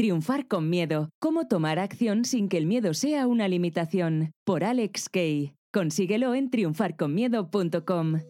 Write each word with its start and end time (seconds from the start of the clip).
Triunfar 0.00 0.48
con 0.48 0.70
miedo. 0.70 1.10
Cómo 1.18 1.46
tomar 1.46 1.78
acción 1.78 2.24
sin 2.24 2.48
que 2.48 2.56
el 2.56 2.64
miedo 2.64 2.94
sea 2.94 3.26
una 3.26 3.48
limitación. 3.48 4.32
Por 4.46 4.64
Alex 4.64 5.10
Kay. 5.10 5.52
Consíguelo 5.74 6.34
en 6.34 6.48
triunfarconmiedo.com. 6.48 8.20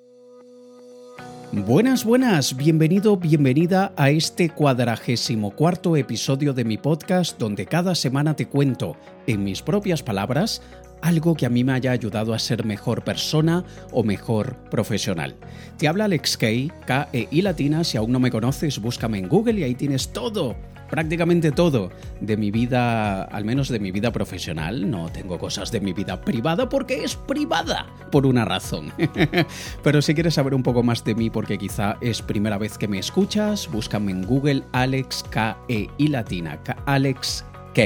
Buenas, 1.52 2.04
buenas, 2.04 2.56
bienvenido, 2.56 3.16
bienvenida 3.16 3.92
a 3.96 4.10
este 4.10 4.50
cuadragésimo 4.50 5.52
cuarto 5.52 5.94
episodio 5.96 6.52
de 6.54 6.64
mi 6.64 6.76
podcast 6.76 7.38
donde 7.38 7.66
cada 7.66 7.94
semana 7.94 8.34
te 8.34 8.48
cuento, 8.48 8.96
en 9.28 9.44
mis 9.44 9.62
propias 9.62 10.02
palabras, 10.02 10.62
algo 11.02 11.36
que 11.36 11.46
a 11.46 11.50
mí 11.50 11.62
me 11.62 11.72
haya 11.72 11.92
ayudado 11.92 12.34
a 12.34 12.40
ser 12.40 12.64
mejor 12.64 13.04
persona 13.04 13.64
o 13.92 14.02
mejor 14.02 14.56
profesional. 14.70 15.36
Te 15.78 15.86
habla 15.86 16.06
Alex 16.06 16.36
Kay, 16.36 16.72
K-E-I 16.84 17.42
latina, 17.42 17.84
si 17.84 17.96
aún 17.96 18.10
no 18.10 18.18
me 18.18 18.32
conoces, 18.32 18.80
búscame 18.80 19.18
en 19.18 19.28
Google 19.28 19.60
y 19.60 19.62
ahí 19.62 19.76
tienes 19.76 20.12
todo 20.12 20.56
prácticamente 20.90 21.52
todo 21.52 21.90
de 22.20 22.36
mi 22.36 22.50
vida, 22.50 23.22
al 23.24 23.44
menos 23.44 23.68
de 23.68 23.78
mi 23.78 23.90
vida 23.92 24.10
profesional. 24.10 24.90
No 24.90 25.08
tengo 25.10 25.38
cosas 25.38 25.70
de 25.70 25.80
mi 25.80 25.92
vida 25.92 26.20
privada 26.20 26.68
porque 26.68 27.04
es 27.04 27.16
privada, 27.16 27.86
por 28.10 28.26
una 28.26 28.44
razón. 28.44 28.92
Pero 29.82 30.02
si 30.02 30.14
quieres 30.14 30.34
saber 30.34 30.54
un 30.54 30.62
poco 30.62 30.82
más 30.82 31.04
de 31.04 31.14
mí 31.14 31.30
porque 31.30 31.58
quizá 31.58 31.96
es 32.00 32.22
primera 32.22 32.58
vez 32.58 32.76
que 32.76 32.88
me 32.88 32.98
escuchas, 32.98 33.70
búscame 33.70 34.12
en 34.12 34.26
Google 34.26 34.64
Alex 34.72 35.24
K 35.30 35.56
E 35.68 35.88
I 35.98 36.08
latina, 36.08 36.58
Alex 36.86 37.44
K. 37.74 37.82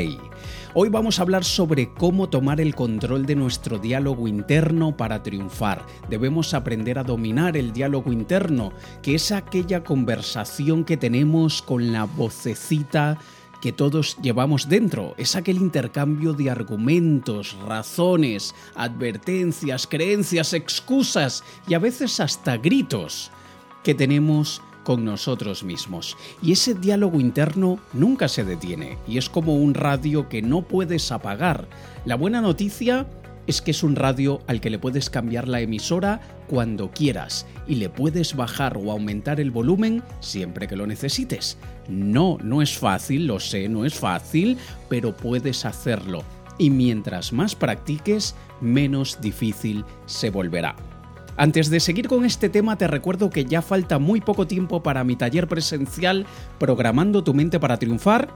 Hoy 0.77 0.89
vamos 0.89 1.21
a 1.21 1.23
hablar 1.23 1.45
sobre 1.45 1.95
cómo 1.95 2.29
tomar 2.29 2.61
el 2.61 2.75
control 2.75 3.27
de 3.27 3.37
nuestro 3.37 3.79
diálogo 3.79 4.27
interno 4.27 4.97
para 4.97 5.23
triunfar. 5.23 5.87
Debemos 6.11 6.53
aprender 6.53 6.99
a 6.99 7.05
dominar 7.05 7.57
el 7.57 7.73
diálogo 7.73 8.13
interno, 8.13 8.73
que 9.01 9.15
es 9.15 9.31
aquella 9.31 9.85
conversación 9.85 10.85
que 10.85 10.97
tenemos 10.97 11.63
con 11.63 11.93
la 11.93 12.07
vocecita 12.07 13.21
que 13.63 13.71
todos 13.71 14.17
llevamos 14.21 14.69
dentro. 14.69 15.15
Es 15.17 15.37
aquel 15.37 15.59
intercambio 15.59 16.33
de 16.33 16.51
argumentos, 16.51 17.57
razones, 17.69 18.53
advertencias, 18.75 19.87
creencias, 19.87 20.55
excusas 20.55 21.45
y 21.69 21.75
a 21.75 21.79
veces 21.79 22.19
hasta 22.19 22.57
gritos 22.57 23.31
que 23.85 23.95
tenemos 23.95 24.61
con 24.85 25.05
nosotros 25.05 25.65
mismos. 25.65 26.17
Y 26.43 26.53
ese 26.53 26.75
diálogo 26.75 27.19
interno 27.19 27.79
nunca 27.93 28.29
se 28.29 28.45
detiene 28.45 28.99
y 29.09 29.19
es 29.19 29.29
como 29.29 29.57
un 29.57 29.75
radio 29.75 30.29
que 30.29 30.43
no 30.43 30.63
puedes 30.63 31.11
apagar. 31.11 31.67
La 32.05 32.15
buena 32.15 32.41
noticia 32.41 33.07
es 33.47 33.61
que 33.61 33.73
es 33.73 33.83
un 33.83 33.97
radio 33.97 34.41
al 34.47 34.61
que 34.61 34.71
le 34.71 34.79
puedes 34.79 35.11
cambiar 35.11 35.49
la 35.49 35.61
emisora 35.61 36.21
cuando 36.49 36.91
quieras 36.91 37.47
y 37.67 37.77
le 37.77 37.89
puedes 37.89 38.37
bajar 38.37 38.77
o 38.77 38.91
aumentar 38.91 39.41
el 39.41 39.51
volumen 39.51 40.03
siempre 40.21 40.67
que 40.67 40.77
lo 40.77 40.87
necesites. 40.87 41.59
No, 41.89 42.39
no 42.43 42.63
es 42.63 42.79
fácil, 42.79 43.27
lo 43.27 43.41
sé, 43.41 43.69
no 43.69 43.85
es 43.85 43.95
fácil, 43.95 44.57
pero 44.89 45.17
puedes 45.17 45.65
hacerlo. 45.65 46.23
Y 46.59 46.71
mientras 46.71 47.33
más 47.33 47.55
practiques, 47.55 48.35
menos 48.61 49.21
difícil 49.21 49.85
se 50.07 50.31
volverá. 50.31 50.77
Antes 51.37 51.69
de 51.69 51.81
seguir 51.81 52.07
con 52.07 52.25
este 52.25 52.49
tema, 52.49 52.77
te 52.77 52.87
recuerdo 52.87 53.29
que 53.29 53.45
ya 53.45 53.61
falta 53.61 53.99
muy 53.99 54.21
poco 54.21 54.47
tiempo 54.47 54.83
para 54.83 55.03
mi 55.03 55.17
taller 55.17 55.49
presencial 55.49 56.27
Programando 56.59 57.25
tu 57.25 57.35
mente 57.35 57.59
para 57.59 57.79
triunfar. 57.79 58.29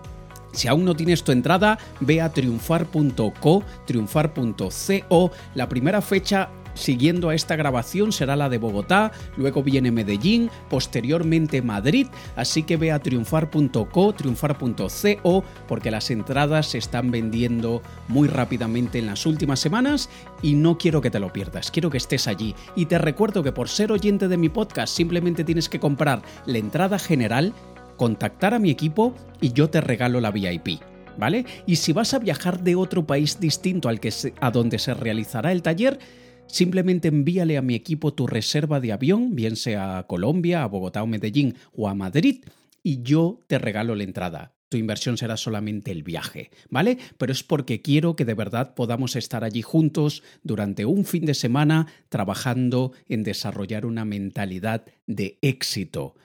Si 0.52 0.66
aún 0.66 0.84
no 0.84 0.96
tienes 0.96 1.22
tu 1.22 1.30
entrada, 1.30 1.78
ve 2.00 2.20
a 2.20 2.32
triunfar.co, 2.32 3.62
triunfar.co. 3.86 5.30
La 5.54 5.68
primera 5.68 6.00
fecha 6.00 6.48
siguiendo 6.78 7.28
a 7.28 7.34
esta 7.34 7.56
grabación 7.56 8.12
será 8.12 8.36
la 8.36 8.48
de 8.48 8.58
Bogotá, 8.58 9.12
luego 9.36 9.62
viene 9.62 9.90
Medellín, 9.90 10.50
posteriormente 10.70 11.60
Madrid, 11.62 12.06
así 12.36 12.62
que 12.62 12.76
ve 12.76 12.92
a 12.92 13.00
triunfar.co, 13.00 14.12
triunfar.co, 14.14 15.44
porque 15.66 15.90
las 15.90 16.10
entradas 16.10 16.68
se 16.68 16.78
están 16.78 17.10
vendiendo 17.10 17.82
muy 18.08 18.28
rápidamente 18.28 18.98
en 18.98 19.06
las 19.06 19.26
últimas 19.26 19.60
semanas 19.60 20.08
y 20.42 20.54
no 20.54 20.78
quiero 20.78 21.00
que 21.00 21.10
te 21.10 21.20
lo 21.20 21.32
pierdas, 21.32 21.70
quiero 21.70 21.90
que 21.90 21.98
estés 21.98 22.26
allí. 22.28 22.54
Y 22.76 22.86
te 22.86 22.98
recuerdo 22.98 23.42
que 23.42 23.52
por 23.52 23.68
ser 23.68 23.92
oyente 23.92 24.28
de 24.28 24.36
mi 24.36 24.48
podcast 24.48 24.94
simplemente 24.94 25.44
tienes 25.44 25.68
que 25.68 25.80
comprar 25.80 26.22
la 26.46 26.58
entrada 26.58 26.98
general, 26.98 27.52
contactar 27.96 28.54
a 28.54 28.58
mi 28.58 28.70
equipo 28.70 29.14
y 29.40 29.52
yo 29.52 29.68
te 29.70 29.80
regalo 29.80 30.20
la 30.20 30.30
VIP. 30.30 30.80
¿Vale? 31.18 31.44
Y 31.66 31.74
si 31.76 31.92
vas 31.92 32.14
a 32.14 32.20
viajar 32.20 32.60
de 32.60 32.76
otro 32.76 33.04
país 33.04 33.40
distinto 33.40 33.88
al 33.88 33.98
que 33.98 34.12
a 34.40 34.52
donde 34.52 34.78
se 34.78 34.94
realizará 34.94 35.50
el 35.50 35.62
taller, 35.62 35.98
Simplemente 36.48 37.08
envíale 37.08 37.58
a 37.58 37.62
mi 37.62 37.74
equipo 37.74 38.14
tu 38.14 38.26
reserva 38.26 38.80
de 38.80 38.92
avión, 38.92 39.36
bien 39.36 39.54
sea 39.54 39.98
a 39.98 40.06
Colombia, 40.06 40.62
a 40.62 40.66
Bogotá 40.66 41.02
o 41.02 41.06
Medellín 41.06 41.54
o 41.72 41.88
a 41.88 41.94
Madrid, 41.94 42.44
y 42.82 43.02
yo 43.02 43.40
te 43.46 43.58
regalo 43.58 43.94
la 43.94 44.04
entrada. 44.04 44.54
Tu 44.70 44.76
inversión 44.76 45.16
será 45.16 45.36
solamente 45.36 45.90
el 45.90 46.02
viaje, 46.02 46.50
¿vale? 46.68 46.98
Pero 47.16 47.32
es 47.32 47.42
porque 47.42 47.80
quiero 47.80 48.16
que 48.16 48.24
de 48.24 48.34
verdad 48.34 48.74
podamos 48.74 49.16
estar 49.16 49.44
allí 49.44 49.62
juntos 49.62 50.22
durante 50.42 50.84
un 50.84 51.04
fin 51.04 51.24
de 51.24 51.34
semana 51.34 51.86
trabajando 52.08 52.92
en 53.08 53.22
desarrollar 53.22 53.86
una 53.86 54.04
mentalidad 54.04 54.84
de 55.06 55.38
éxito. 55.40 56.16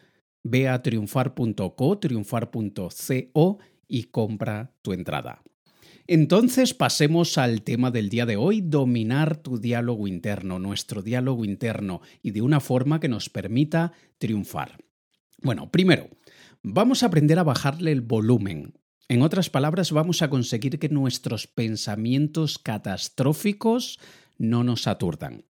Ve 0.44 0.68
a 0.68 0.82
triunfar.co, 0.82 2.00
triunfar.co 2.00 3.60
y 3.88 4.04
compra 4.06 4.74
tu 4.82 4.92
entrada. 4.94 5.44
Entonces 6.06 6.74
pasemos 6.74 7.38
al 7.38 7.62
tema 7.62 7.90
del 7.90 8.10
día 8.10 8.26
de 8.26 8.36
hoy, 8.36 8.62
dominar 8.62 9.38
tu 9.38 9.58
diálogo 9.58 10.08
interno, 10.08 10.60
nuestro 10.60 11.02
diálogo 11.02 11.46
interno, 11.46 12.02
y 12.22 12.32
de 12.32 12.42
una 12.42 12.60
forma 12.60 13.00
que 13.00 13.08
nos 13.08 13.30
permita 13.30 13.94
triunfar. 14.18 14.84
Bueno, 15.42 15.72
primero, 15.72 16.10
vamos 16.62 17.04
a 17.04 17.06
aprender 17.06 17.40
a 17.40 17.44
bajarle 17.44 17.92
el 17.92 18.02
volumen. 18.02 18.74
En 19.08 19.22
otras 19.22 19.50
palabras, 19.50 19.92
vamos 19.92 20.22
a 20.22 20.30
conseguir 20.30 20.80
que 20.80 20.90
nuestros 20.90 21.48
pensamientos 21.48 22.58
catastróficos 22.58 24.00
no 24.38 24.64
nos 24.64 24.88
aturdan. 24.88 25.46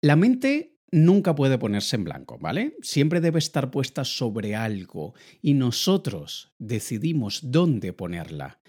La 0.00 0.16
mente 0.16 0.78
nunca 0.90 1.34
puede 1.34 1.58
ponerse 1.58 1.96
en 1.96 2.04
blanco, 2.04 2.38
¿vale? 2.38 2.76
Siempre 2.82 3.20
debe 3.20 3.38
estar 3.38 3.70
puesta 3.70 4.04
sobre 4.04 4.54
algo 4.54 5.14
y 5.42 5.54
nosotros 5.54 6.52
decidimos 6.58 7.40
dónde 7.42 7.92
ponerla. 7.92 8.60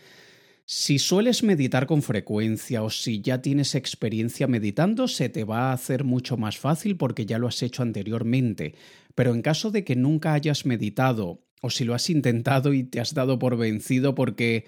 Si 0.67 0.97
sueles 0.97 1.43
meditar 1.43 1.85
con 1.85 2.01
frecuencia 2.01 2.81
o 2.81 2.89
si 2.89 3.21
ya 3.21 3.39
tienes 3.39 3.75
experiencia 3.75 4.47
meditando, 4.47 5.07
se 5.07 5.29
te 5.29 5.43
va 5.43 5.69
a 5.69 5.73
hacer 5.73 6.03
mucho 6.03 6.37
más 6.37 6.57
fácil 6.57 6.97
porque 6.97 7.27
ya 7.27 7.37
lo 7.37 7.47
has 7.47 7.61
hecho 7.61 7.83
anteriormente. 7.83 8.73
Pero 9.13 9.35
en 9.35 9.43
caso 9.43 9.69
de 9.69 9.83
que 9.83 9.95
nunca 9.95 10.33
hayas 10.33 10.65
meditado 10.65 11.43
o 11.61 11.69
si 11.69 11.83
lo 11.83 11.93
has 11.93 12.09
intentado 12.09 12.73
y 12.73 12.83
te 12.83 12.99
has 12.99 13.13
dado 13.13 13.37
por 13.37 13.57
vencido 13.57 14.15
porque 14.15 14.65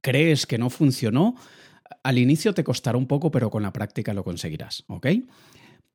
crees 0.00 0.46
que 0.46 0.56
no 0.56 0.70
funcionó, 0.70 1.36
al 2.02 2.16
inicio 2.16 2.54
te 2.54 2.64
costará 2.64 2.96
un 2.96 3.06
poco, 3.06 3.30
pero 3.30 3.50
con 3.50 3.62
la 3.62 3.74
práctica 3.74 4.14
lo 4.14 4.24
conseguirás, 4.24 4.84
¿ok? 4.88 5.08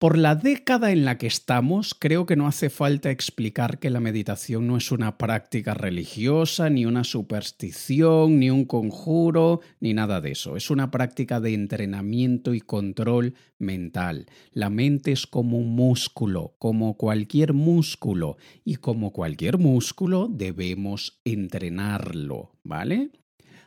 Por 0.02 0.18
la 0.18 0.34
década 0.34 0.92
en 0.92 1.06
la 1.06 1.20
que 1.20 1.28
estamos, 1.28 1.94
creo 1.94 2.26
que 2.26 2.36
no 2.36 2.48
hace 2.48 2.72
falta 2.72 3.12
explicar 3.12 3.78
que 3.78 3.92
la 3.92 4.00
meditación 4.00 4.66
no 4.66 4.76
es 4.76 4.92
una 4.92 5.20
práctica 5.20 5.76
religiosa, 5.76 6.72
ni 6.72 6.88
una 6.88 7.04
superstición, 7.04 8.40
ni 8.40 8.50
un 8.50 8.66
conjuro, 8.66 9.60
ni 9.80 9.94
nada 9.94 10.20
de 10.20 10.32
eso. 10.32 10.58
Es 10.58 10.72
una 10.72 10.90
práctica 10.90 11.40
de 11.40 11.54
entrenamiento 11.54 12.56
y 12.56 12.62
control 12.62 13.36
mental. 13.60 14.26
La 14.54 14.72
mente 14.72 15.12
es 15.12 15.28
como 15.28 15.60
un 15.60 15.76
músculo, 15.76 16.56
como 16.58 16.98
cualquier 16.98 17.54
músculo, 17.54 18.38
y 18.66 18.78
como 18.78 19.14
cualquier 19.14 19.60
músculo 19.60 20.30
debemos 20.32 21.22
entrenarlo, 21.26 22.56
¿vale? 22.64 23.12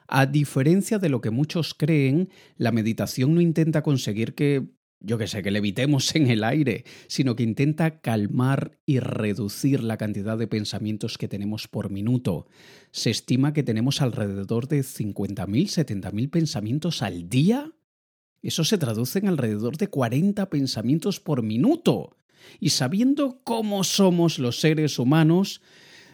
A 0.08 0.26
diferencia 0.26 0.98
de 0.98 1.10
lo 1.10 1.20
que 1.20 1.30
muchos 1.30 1.74
creen, 1.74 2.28
la 2.56 2.72
meditación 2.72 3.36
no 3.36 3.40
intenta 3.40 3.84
conseguir 3.84 4.34
que 4.34 4.74
yo 5.04 5.18
que 5.18 5.26
sé, 5.26 5.42
que 5.42 5.50
levitemos 5.50 6.14
en 6.14 6.28
el 6.28 6.44
aire, 6.44 6.84
sino 7.06 7.36
que 7.36 7.42
intenta 7.42 8.00
calmar 8.00 8.78
y 8.86 9.00
reducir 9.00 9.82
la 9.82 9.96
cantidad 9.96 10.38
de 10.38 10.46
pensamientos 10.46 11.18
que 11.18 11.28
tenemos 11.28 11.68
por 11.68 11.90
minuto. 11.90 12.46
Se 12.90 13.10
estima 13.10 13.52
que 13.52 13.62
tenemos 13.62 14.00
alrededor 14.00 14.66
de 14.66 14.80
50.000, 14.80 15.46
70.000 15.46 16.30
pensamientos 16.30 17.02
al 17.02 17.28
día. 17.28 17.72
Eso 18.42 18.64
se 18.64 18.78
traduce 18.78 19.18
en 19.18 19.28
alrededor 19.28 19.76
de 19.76 19.88
40 19.88 20.48
pensamientos 20.48 21.20
por 21.20 21.42
minuto. 21.42 22.16
Y 22.60 22.70
sabiendo 22.70 23.40
cómo 23.44 23.84
somos 23.84 24.38
los 24.38 24.60
seres 24.60 24.98
humanos, 24.98 25.62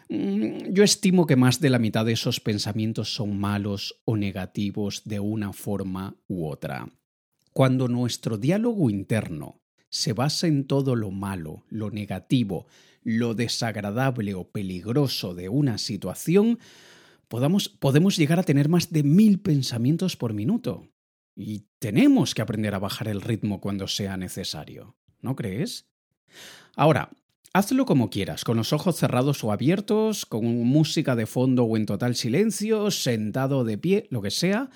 mm, 0.09 0.71
yo 0.71 0.83
estimo 0.83 1.25
que 1.25 1.35
más 1.35 1.59
de 1.59 1.69
la 1.69 1.79
mitad 1.79 2.05
de 2.05 2.13
esos 2.13 2.39
pensamientos 2.39 3.13
son 3.13 3.37
malos 3.37 4.01
o 4.05 4.17
negativos 4.17 5.03
de 5.05 5.19
una 5.19 5.53
forma 5.53 6.15
u 6.27 6.47
otra. 6.47 6.89
Cuando 7.53 7.87
nuestro 7.87 8.37
diálogo 8.37 8.89
interno 8.89 9.61
se 9.89 10.13
basa 10.13 10.47
en 10.47 10.65
todo 10.65 10.95
lo 10.95 11.11
malo, 11.11 11.65
lo 11.69 11.91
negativo, 11.91 12.67
lo 13.03 13.33
desagradable 13.33 14.33
o 14.35 14.49
peligroso 14.49 15.33
de 15.33 15.49
una 15.49 15.77
situación, 15.77 16.59
podemos 17.27 18.17
llegar 18.17 18.39
a 18.39 18.43
tener 18.43 18.69
más 18.69 18.91
de 18.91 19.03
mil 19.03 19.39
pensamientos 19.39 20.15
por 20.15 20.33
minuto. 20.33 20.87
Y 21.35 21.65
tenemos 21.79 22.35
que 22.35 22.41
aprender 22.41 22.75
a 22.75 22.79
bajar 22.79 23.07
el 23.07 23.21
ritmo 23.21 23.59
cuando 23.59 23.87
sea 23.87 24.17
necesario. 24.17 24.95
¿No 25.21 25.35
crees? 25.35 25.87
Ahora, 26.75 27.11
Hazlo 27.53 27.85
como 27.85 28.09
quieras, 28.09 28.45
con 28.45 28.55
los 28.55 28.71
ojos 28.71 28.95
cerrados 28.95 29.43
o 29.43 29.51
abiertos, 29.51 30.25
con 30.25 30.45
música 30.63 31.17
de 31.17 31.25
fondo 31.25 31.65
o 31.65 31.75
en 31.75 31.85
total 31.85 32.15
silencio, 32.15 32.91
sentado 32.91 33.65
de 33.65 33.77
pie, 33.77 34.07
lo 34.09 34.21
que 34.21 34.31
sea. 34.31 34.69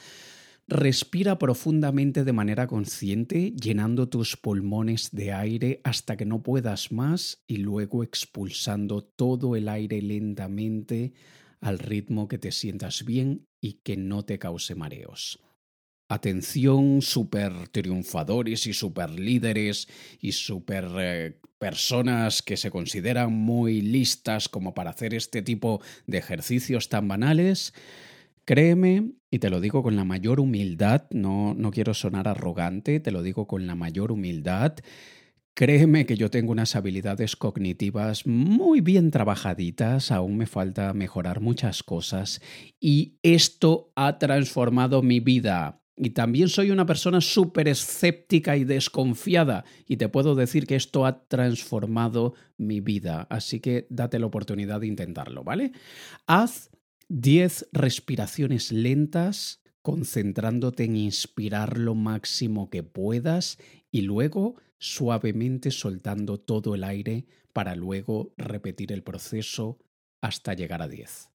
Respira 0.68 1.38
profundamente 1.38 2.24
de 2.24 2.34
manera 2.34 2.66
consciente, 2.66 3.52
llenando 3.52 4.10
tus 4.10 4.36
pulmones 4.36 5.12
de 5.12 5.32
aire 5.32 5.80
hasta 5.84 6.18
que 6.18 6.26
no 6.26 6.42
puedas 6.42 6.92
más 6.92 7.44
y 7.46 7.58
luego 7.58 8.04
expulsando 8.04 9.04
todo 9.04 9.56
el 9.56 9.70
aire 9.70 10.02
lentamente 10.02 11.14
al 11.62 11.78
ritmo 11.78 12.28
que 12.28 12.40
te 12.40 12.52
sientas 12.52 13.06
bien 13.06 13.46
y 13.62 13.74
que 13.84 13.96
no 13.96 14.26
te 14.26 14.40
cause 14.40 14.74
mareos. 14.74 15.40
Atención, 16.10 17.04
super 17.04 17.68
triunfadores 17.70 18.66
y 18.66 18.74
super 18.74 19.12
líderes 19.12 19.88
y 20.20 20.32
super 20.32 20.88
eh, 20.98 21.40
personas 21.60 22.42
que 22.42 22.58
se 22.58 22.72
consideran 22.72 23.32
muy 23.32 23.82
listas 23.82 24.50
como 24.50 24.74
para 24.74 24.92
hacer 24.92 25.14
este 25.14 25.44
tipo 25.44 25.82
de 26.08 26.18
ejercicios 26.18 26.90
tan 26.90 27.08
banales. 27.08 27.74
Créeme, 28.46 29.12
y 29.32 29.40
te 29.40 29.50
lo 29.50 29.60
digo 29.60 29.82
con 29.82 29.96
la 29.96 30.04
mayor 30.04 30.40
humildad, 30.40 31.08
no, 31.10 31.56
no 31.56 31.72
quiero 31.72 31.96
sonar 31.96 32.28
arrogante, 32.28 33.00
te 33.00 33.12
lo 33.12 33.24
digo 33.24 33.48
con 33.48 33.66
la 33.66 33.74
mayor 33.74 34.12
humildad. 34.12 34.76
Créeme 35.56 36.06
que 36.06 36.16
yo 36.16 36.30
tengo 36.30 36.52
unas 36.52 36.76
habilidades 36.76 37.36
cognitivas 37.36 38.28
muy 38.28 38.82
bien 38.82 39.10
trabajaditas, 39.10 40.12
aún 40.12 40.38
me 40.38 40.46
falta 40.46 40.94
mejorar 40.94 41.42
muchas 41.42 41.82
cosas 41.82 42.40
y 42.80 43.18
esto 43.24 43.92
ha 43.96 44.20
transformado 44.20 45.02
mi 45.02 45.22
vida. 45.22 45.82
Y 45.98 46.10
también 46.10 46.50
soy 46.50 46.72
una 46.72 46.86
persona 46.86 47.22
súper 47.22 47.70
escéptica 47.70 48.58
y 48.58 48.66
desconfiada 48.66 49.64
y 49.88 49.96
te 49.96 50.10
puedo 50.10 50.36
decir 50.36 50.68
que 50.68 50.76
esto 50.76 51.06
ha 51.06 51.26
transformado 51.26 52.34
mi 52.58 52.82
vida. 52.82 53.26
Así 53.30 53.62
que 53.62 53.88
date 53.90 54.20
la 54.20 54.26
oportunidad 54.26 54.82
de 54.82 54.88
intentarlo, 54.88 55.46
¿vale? 55.46 55.72
Haz 56.28 56.70
10 57.10 57.70
respiraciones 57.72 58.72
lentas, 58.72 59.62
concentrándote 59.82 60.86
en 60.86 60.96
inspirar 60.96 61.78
lo 61.78 61.94
máximo 61.94 62.70
que 62.70 62.82
puedas 62.82 63.58
y 63.92 64.02
luego 64.02 64.56
suavemente 64.80 65.72
soltando 65.72 66.40
todo 66.40 66.74
el 66.74 66.84
aire 66.84 67.28
para 67.54 67.76
luego 67.76 68.34
repetir 68.38 68.92
el 68.92 69.04
proceso 69.04 69.78
hasta 70.22 70.54
llegar 70.54 70.82
a 70.82 70.88
10. 70.88 71.30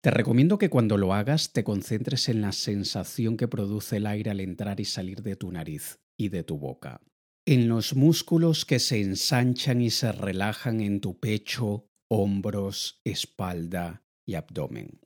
Te 0.00 0.10
recomiendo 0.10 0.56
que 0.56 0.70
cuando 0.70 0.96
lo 0.96 1.12
hagas 1.12 1.52
te 1.52 1.62
concentres 1.62 2.28
en 2.28 2.40
la 2.40 2.52
sensación 2.52 3.36
que 3.36 3.48
produce 3.48 3.98
el 3.98 4.06
aire 4.06 4.30
al 4.30 4.40
entrar 4.40 4.80
y 4.80 4.84
salir 4.84 5.22
de 5.22 5.36
tu 5.36 5.50
nariz 5.50 5.98
y 6.16 6.30
de 6.30 6.44
tu 6.44 6.58
boca, 6.58 7.02
en 7.44 7.68
los 7.68 7.94
músculos 7.94 8.64
que 8.64 8.78
se 8.78 9.00
ensanchan 9.00 9.80
y 9.82 9.90
se 9.90 10.12
relajan 10.12 10.80
en 10.80 11.00
tu 11.00 11.18
pecho, 11.18 11.88
hombros, 12.08 13.00
espalda, 13.04 14.05
y 14.26 14.34
abdomen. 14.34 15.00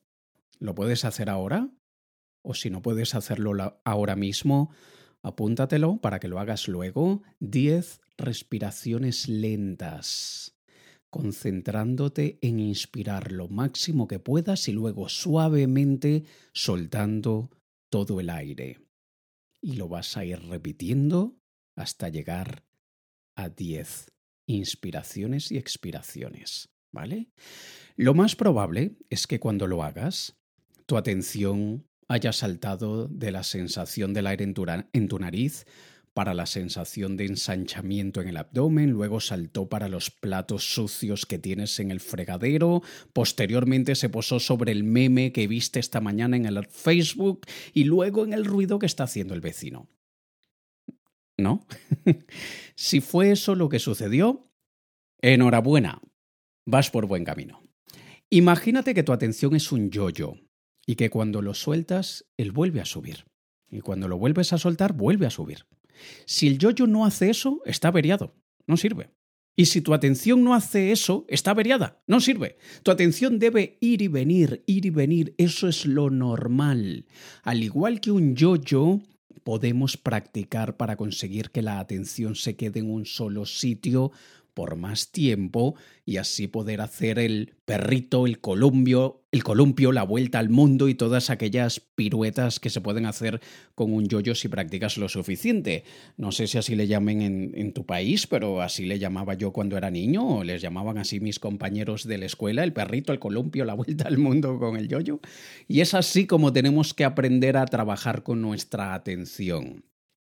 ¿Lo 0.59 0.75
puedes 0.75 1.05
hacer 1.05 1.31
ahora? 1.31 1.71
O 2.43 2.55
si 2.55 2.71
no 2.71 2.83
puedes 2.83 3.15
hacerlo 3.15 3.81
ahora 3.85 4.17
mismo, 4.17 4.73
apúntatelo 5.23 5.99
para 5.99 6.19
que 6.19 6.29
lo 6.29 6.41
hagas 6.41 6.69
luego. 6.69 7.23
Diez 7.39 8.01
respiraciones 8.17 9.29
lentas, 9.29 10.59
concentrándote 11.11 12.39
en 12.43 12.61
inspirar 12.61 13.33
lo 13.33 13.49
máximo 13.49 14.09
que 14.09 14.19
puedas 14.19 14.69
y 14.69 14.73
luego 14.73 15.09
suavemente 15.09 16.25
soltando 16.53 17.51
todo 17.91 18.21
el 18.21 18.31
aire. 18.31 18.79
Y 19.63 19.75
lo 19.75 19.89
vas 19.89 20.17
a 20.17 20.25
ir 20.25 20.41
repitiendo 20.41 21.37
hasta 21.77 22.09
llegar 22.09 22.65
a 23.37 23.49
diez 23.49 24.11
inspiraciones 24.47 25.53
y 25.53 25.59
expiraciones. 25.59 26.71
¿Vale? 26.93 27.29
Lo 27.97 28.15
más 28.15 28.35
probable 28.35 28.97
es 29.11 29.27
que 29.27 29.39
cuando 29.39 29.67
lo 29.67 29.83
hagas, 29.83 30.39
tu 30.87 30.97
atención 30.97 31.87
haya 32.09 32.33
saltado 32.33 33.07
de 33.07 33.31
la 33.31 33.45
sensación 33.45 34.13
del 34.13 34.27
aire 34.27 34.43
en 34.43 34.55
tu, 34.55 35.19
nariz 35.21 35.65
para 36.13 36.35
la 36.35 36.47
sensación 36.47 37.17
de 37.17 37.27
ensanchamiento 37.27 38.21
en 38.21 38.27
el 38.27 38.37
abdomen, 38.37 38.91
luego 38.91 39.21
saltó 39.21 39.69
para 39.69 39.89
los 39.89 40.11
platos 40.11 40.75
sucios 40.75 41.25
que 41.27 41.39
tienes 41.39 41.79
en 41.79 41.93
el 41.93 42.01
fregadero, 42.01 42.83
posteriormente 43.13 43.95
se 43.95 44.09
posó 44.09 44.41
sobre 44.41 44.73
el 44.73 44.83
meme 44.83 45.31
que 45.31 45.47
viste 45.47 45.79
esta 45.79 46.01
mañana 46.01 46.37
en 46.37 46.47
el 46.47 46.67
Facebook 46.67 47.47
y 47.73 47.85
luego 47.85 48.25
en 48.25 48.33
el 48.33 48.45
ruido 48.45 48.81
que 48.81 48.87
está 48.87 49.05
haciendo 49.05 49.35
el 49.35 49.41
vecino. 49.41 49.89
¿No? 51.39 51.65
si 52.75 53.01
fue 53.01 53.31
eso 53.31 53.55
lo 53.55 53.69
que 53.69 53.79
sucedió, 53.79 54.51
enhorabuena, 55.23 56.03
vas 56.67 56.91
por 56.91 57.07
buen 57.07 57.25
camino. 57.25 57.63
Imagínate 58.31 58.95
que 58.95 59.03
tu 59.03 59.13
atención 59.13 59.57
es 59.57 59.73
un 59.73 59.91
yo-yo 59.91 60.35
y 60.87 60.95
que 60.95 61.11
cuando 61.11 61.43
lo 61.43 61.55
sueltas, 61.55 62.27
él 62.37 62.53
vuelve 62.53 62.81
a 62.81 62.85
subir. 62.85 63.25
Y 63.71 63.81
cuando 63.81 64.09
lo 64.09 64.19
vuelves 64.19 64.53
a 64.53 64.59
soltar, 64.59 64.93
vuelve 64.93 65.27
a 65.27 65.31
subir. 65.31 65.67
Si 66.27 66.47
el 66.47 66.59
yo-yo 66.59 66.87
no 66.87 67.05
hace 67.05 67.31
eso, 67.31 67.61
está 67.65 67.89
averiado, 67.89 68.35
no 68.67 68.77
sirve. 68.77 69.11
Y 69.57 69.67
si 69.67 69.81
tu 69.81 69.93
atención 69.95 70.43
no 70.43 70.55
hace 70.55 70.93
eso, 70.93 71.27
está 71.29 71.51
averiada, 71.51 72.03
no 72.07 72.21
sirve. 72.21 72.57
Tu 72.83 72.91
atención 72.91 73.39
debe 73.39 73.79
ir 73.81 74.01
y 74.01 74.09
venir, 74.09 74.63
ir 74.67 74.87
y 74.87 74.91
venir, 74.91 75.35
eso 75.39 75.69
es 75.69 75.87
lo 75.87 76.09
normal. 76.09 77.07
Al 77.43 77.63
igual 77.63 78.01
que 78.01 78.11
un 78.11 78.37
yo-yo, 78.37 79.01
podemos 79.45 79.97
practicar 79.97 80.77
para 80.77 80.97
conseguir 80.97 81.51
que 81.51 81.63
la 81.63 81.81
atención 81.81 82.37
se 82.37 82.57
quede 82.57 82.81
en 82.81 82.91
un 82.91 83.07
solo 83.07 83.47
sitio 83.47 84.13
por 84.61 84.77
más 84.77 85.11
tiempo 85.11 85.75
y 86.05 86.19
así 86.19 86.47
poder 86.47 86.83
hacer 86.83 87.19
el 87.19 87.55
perrito, 87.65 88.27
el 88.27 88.39
columpio, 88.41 89.25
el 89.33 89.43
columpio, 89.43 89.91
la 89.91 90.03
vuelta 90.03 90.39
al 90.39 90.51
mundo 90.51 90.91
y 90.91 90.95
todas 90.95 91.31
aquellas 91.31 91.81
piruetas 91.81 92.61
que 92.61 92.69
se 92.69 92.83
pueden 92.83 93.07
hacer 93.07 93.41
con 93.75 93.95
un 93.95 94.07
yoyo 94.07 94.35
si 94.35 94.49
practicas 94.49 94.99
lo 94.99 95.09
suficiente. 95.09 95.85
No 96.19 96.31
sé 96.31 96.47
si 96.47 96.59
así 96.59 96.77
le 96.77 96.87
llamen 96.87 97.23
en, 97.23 97.53
en 97.55 97.73
tu 97.73 97.87
país, 97.87 98.27
pero 98.27 98.61
así 98.61 98.85
le 98.85 98.99
llamaba 98.99 99.33
yo 99.33 99.51
cuando 99.51 99.79
era 99.79 99.91
niño, 99.91 100.29
o 100.29 100.45
les 100.45 100.61
llamaban 100.61 100.99
así 100.99 101.21
mis 101.21 101.39
compañeros 101.39 102.07
de 102.07 102.19
la 102.19 102.27
escuela, 102.27 102.63
el 102.63 102.75
perrito, 102.75 103.15
el 103.15 103.19
columpio, 103.19 103.65
la 103.65 103.73
vuelta 103.73 104.09
al 104.09 104.19
mundo 104.19 104.59
con 104.59 104.77
el 104.77 104.89
yoyo. 104.89 105.21
Y 105.69 105.81
es 105.81 105.95
así 105.95 106.27
como 106.27 106.53
tenemos 106.53 106.93
que 106.93 107.05
aprender 107.05 107.57
a 107.57 107.65
trabajar 107.65 108.23
con 108.25 108.43
nuestra 108.43 108.93
atención. 108.93 109.87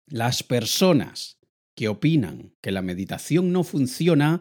Las 0.06 0.44
personas 0.44 1.41
que 1.74 1.88
opinan 1.88 2.52
que 2.60 2.72
la 2.72 2.82
meditación 2.82 3.52
no 3.52 3.64
funciona 3.64 4.40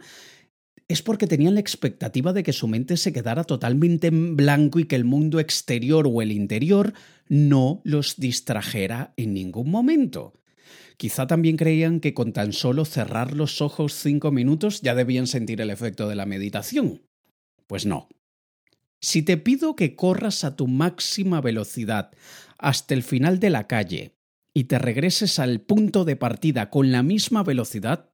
es 0.88 1.02
porque 1.02 1.28
tenían 1.28 1.54
la 1.54 1.62
expectativa 1.62 2.34
de 2.34 2.44
que 2.44 2.54
su 2.54 2.68
mente 2.68 2.98
se 2.98 3.14
quedara 3.14 3.44
totalmente 3.44 4.08
en 4.08 4.36
blanco 4.36 4.80
y 4.80 4.86
que 4.86 4.98
el 4.98 5.06
mundo 5.06 5.40
exterior 5.40 6.06
o 6.08 6.22
el 6.22 6.32
interior 6.32 6.94
no 7.30 7.82
los 7.86 8.18
distrajera 8.18 9.14
en 9.16 9.34
ningún 9.34 9.72
momento. 9.72 10.34
Quizá 10.98 11.28
también 11.28 11.58
creían 11.58 12.00
que 12.00 12.14
con 12.14 12.34
tan 12.34 12.52
solo 12.54 12.86
cerrar 12.86 13.34
los 13.34 13.62
ojos 13.62 13.94
cinco 13.94 14.32
minutos 14.32 14.82
ya 14.82 14.94
debían 14.94 15.28
sentir 15.28 15.62
el 15.62 15.70
efecto 15.70 16.10
de 16.10 16.16
la 16.16 16.26
meditación. 16.26 17.02
Pues 17.68 17.86
no. 17.86 18.10
Si 19.00 19.24
te 19.24 19.38
pido 19.38 19.76
que 19.76 19.96
corras 19.96 20.44
a 20.44 20.56
tu 20.56 20.68
máxima 20.68 21.42
velocidad 21.42 22.12
hasta 22.58 22.94
el 22.94 23.02
final 23.02 23.40
de 23.40 23.50
la 23.50 23.66
calle 23.66 24.14
y 24.54 24.66
te 24.66 24.80
regreses 24.80 25.40
al 25.40 25.62
punto 25.62 26.06
de 26.06 26.16
partida 26.16 26.70
con 26.70 26.92
la 26.92 27.04
misma 27.04 27.44
velocidad, 27.44 28.14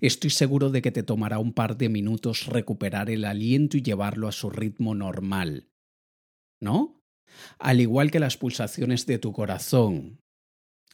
estoy 0.00 0.30
seguro 0.30 0.70
de 0.70 0.82
que 0.82 0.92
te 0.92 1.02
tomará 1.02 1.38
un 1.38 1.52
par 1.52 1.76
de 1.76 1.88
minutos 1.88 2.46
recuperar 2.46 3.10
el 3.10 3.24
aliento 3.24 3.76
y 3.76 3.82
llevarlo 3.82 4.28
a 4.28 4.32
su 4.32 4.50
ritmo 4.50 4.94
normal. 4.94 5.68
¿No? 6.60 7.02
Al 7.58 7.80
igual 7.80 8.10
que 8.10 8.20
las 8.20 8.36
pulsaciones 8.36 9.06
de 9.06 9.18
tu 9.18 9.32
corazón. 9.32 10.20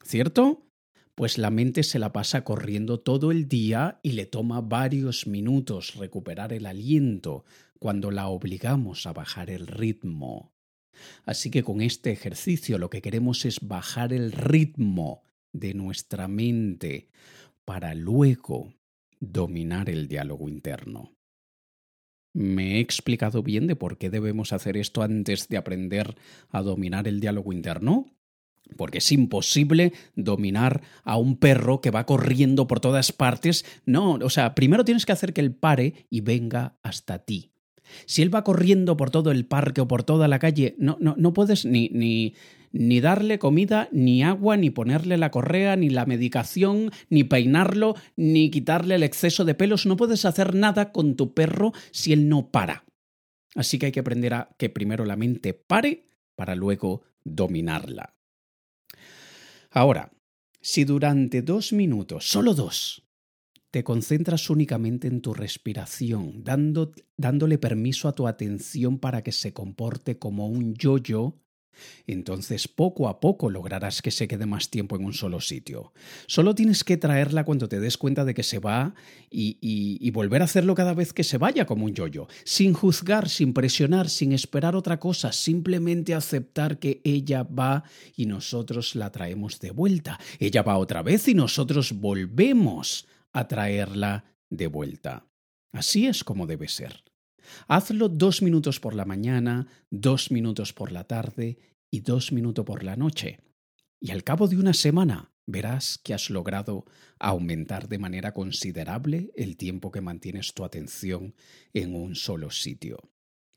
¿Cierto? 0.03 0.67
Pues 1.15 1.37
la 1.37 1.51
mente 1.51 1.83
se 1.83 1.99
la 1.99 2.13
pasa 2.13 2.45
corriendo 2.45 3.01
todo 3.01 3.33
el 3.33 3.49
día 3.49 3.99
y 4.03 4.13
le 4.13 4.25
toma 4.25 4.61
varios 4.61 5.27
minutos 5.27 5.97
recuperar 5.97 6.53
el 6.53 6.65
aliento 6.65 7.45
cuando 7.81 8.11
la 8.11 8.29
obligamos 8.29 9.07
a 9.07 9.13
bajar 9.13 9.51
el 9.51 9.67
ritmo. 9.67 10.55
Así 11.25 11.51
que 11.51 11.63
con 11.63 11.81
este 11.81 12.11
ejercicio 12.11 12.79
lo 12.79 12.91
que 12.91 13.03
queremos 13.03 13.45
es 13.45 13.61
bajar 13.61 14.13
el 14.13 14.33
ritmo 14.33 15.23
de 15.53 15.75
nuestra 15.75 16.29
mente 16.29 17.09
para 17.65 17.95
luego 17.95 18.73
dominar 19.21 19.91
el 19.91 20.09
diálogo 20.09 20.49
interno. 20.49 21.13
¿Me 22.33 22.77
he 22.77 22.81
explicado 22.81 23.43
bien 23.43 23.67
de 23.67 23.77
por 23.77 23.99
qué 23.99 24.11
debemos 24.11 24.53
hacer 24.53 24.77
esto 24.77 25.03
antes 25.03 25.49
de 25.49 25.57
aprender 25.57 26.17
a 26.51 26.63
dominar 26.63 27.09
el 27.09 27.21
diálogo 27.21 27.53
interno? 27.53 28.07
Porque 28.77 28.99
es 28.99 29.11
imposible 29.13 29.93
dominar 30.15 30.83
a 31.03 31.17
un 31.17 31.37
perro 31.37 31.81
que 31.81 31.91
va 31.91 32.07
corriendo 32.07 32.67
por 32.67 32.81
todas 32.81 33.13
partes. 33.13 33.65
No, 33.87 34.13
o 34.13 34.31
sea, 34.31 34.55
primero 34.55 34.85
tienes 34.85 35.07
que 35.07 35.13
hacer 35.13 35.33
que 35.33 35.41
él 35.41 35.55
pare 35.55 36.07
y 36.11 36.21
venga 36.21 36.79
hasta 36.83 37.19
ti. 37.19 37.51
Si 38.07 38.23
él 38.23 38.35
va 38.35 38.45
corriendo 38.45 38.97
por 38.97 39.11
todo 39.11 39.31
el 39.31 39.47
parque 39.47 39.81
o 39.81 39.89
por 39.89 40.03
toda 40.03 40.29
la 40.29 40.39
calle, 40.39 40.75
no, 40.79 40.97
no, 41.01 41.15
no 41.19 41.33
puedes 41.33 41.65
ni, 41.65 41.89
ni, 41.93 42.35
ni 42.73 43.01
darle 43.01 43.39
comida, 43.39 43.89
ni 43.93 44.23
agua, 44.23 44.57
ni 44.57 44.71
ponerle 44.71 45.17
la 45.17 45.31
correa, 45.31 45.77
ni 45.77 45.91
la 45.91 46.07
medicación, 46.07 46.91
ni 47.09 47.25
peinarlo, 47.25 47.95
ni 48.17 48.51
quitarle 48.51 48.97
el 48.97 49.03
exceso 49.03 49.45
de 49.45 49.55
pelos. 49.55 49.87
No 49.87 49.97
puedes 49.97 50.25
hacer 50.25 50.55
nada 50.55 50.93
con 50.93 51.17
tu 51.17 51.35
perro 51.35 51.73
si 51.91 52.13
él 52.13 52.29
no 52.29 52.51
para. 52.51 52.85
Así 53.55 53.79
que 53.79 53.87
hay 53.87 53.93
que 53.93 54.01
aprender 54.01 54.35
a 54.35 54.51
que 54.59 54.69
primero 54.69 55.05
la 55.05 55.17
mente 55.17 55.55
pare 55.55 56.07
para 56.37 56.55
luego 56.55 57.03
dominarla. 57.25 58.15
Ahora, 59.71 60.13
si 60.61 60.85
durante 60.85 61.43
dos 61.43 61.73
minutos, 61.73 62.29
solo 62.29 62.55
dos, 62.55 63.08
te 63.71 63.85
concentras 63.85 64.49
únicamente 64.51 65.09
en 65.09 65.21
tu 65.21 65.35
respiración, 65.35 66.43
dándole 66.45 67.59
permiso 67.59 68.09
a 68.09 68.15
tu 68.15 68.27
atención 68.27 68.99
para 68.99 69.23
que 69.23 69.33
se 69.33 69.53
comporte 69.53 70.19
como 70.19 70.49
un 70.49 70.75
yo-yo, 70.75 71.37
entonces 72.07 72.67
poco 72.67 73.09
a 73.09 73.21
poco 73.21 73.51
lograrás 73.51 74.03
que 74.03 74.11
se 74.11 74.27
quede 74.27 74.47
más 74.47 74.71
tiempo 74.71 74.97
en 74.97 75.05
un 75.05 75.13
solo 75.13 75.41
sitio. 75.41 75.93
Solo 76.27 76.55
tienes 76.55 76.83
que 76.83 76.97
traerla 76.97 77.45
cuando 77.45 77.69
te 77.69 77.79
des 77.79 77.97
cuenta 77.97 78.25
de 78.25 78.35
que 78.35 78.43
se 78.43 78.59
va 78.59 78.95
y, 79.31 79.59
y, 79.61 80.11
volver 80.11 80.43
a 80.43 80.47
hacerlo 80.47 80.75
cada 80.75 80.95
vez 80.95 81.13
que 81.13 81.23
se 81.23 81.39
vaya 81.39 81.67
como 81.67 81.85
un 81.85 81.95
yoyo, 81.95 82.27
sin 82.45 82.73
juzgar, 82.73 83.29
sin 83.29 83.53
presionar, 83.53 84.09
sin 84.09 84.33
esperar 84.33 84.75
otra 84.75 84.99
cosa, 84.99 85.31
simplemente 85.31 86.15
aceptar 86.15 86.79
que 86.79 87.01
ella 87.05 87.45
va 87.45 87.85
y 88.17 88.27
nosotros 88.27 88.97
la 88.97 89.13
traemos 89.13 89.61
de 89.61 89.71
vuelta. 89.71 90.19
Ella 90.41 90.63
va 90.63 90.79
otra 90.79 91.03
vez 91.03 91.29
y 91.29 91.35
nosotros 91.35 91.93
volvemos 91.93 93.07
a 93.33 93.49
traerla 93.49 94.25
de 94.51 94.67
vuelta. 94.67 95.29
Así 95.73 96.07
es 96.07 96.25
como 96.25 96.47
debe 96.47 96.69
ser. 96.69 97.05
Hazlo 97.67 98.09
dos 98.09 98.43
minutos 98.43 98.81
por 98.81 98.95
la 98.95 99.05
mañana, 99.05 99.69
dos 99.91 100.31
minutos 100.31 100.73
por 100.73 100.93
la 100.93 101.05
tarde 101.05 101.59
y 101.91 102.01
dos 102.01 102.33
minutos 102.33 102.65
por 102.65 102.85
la 102.85 102.97
noche. 102.97 103.41
Y 104.01 104.11
al 104.11 104.25
cabo 104.25 104.49
de 104.49 104.57
una 104.57 104.75
semana 104.75 105.33
verás 105.47 105.99
que 105.99 106.15
has 106.15 106.31
logrado 106.31 106.85
aumentar 107.19 107.89
de 107.89 107.99
manera 107.99 108.33
considerable 108.33 109.31
el 109.35 109.57
tiempo 109.57 109.91
que 109.91 110.03
mantienes 110.03 110.53
tu 110.53 110.65
atención 110.65 111.35
en 111.73 111.95
un 111.95 112.15
solo 112.15 112.51
sitio. 112.51 113.11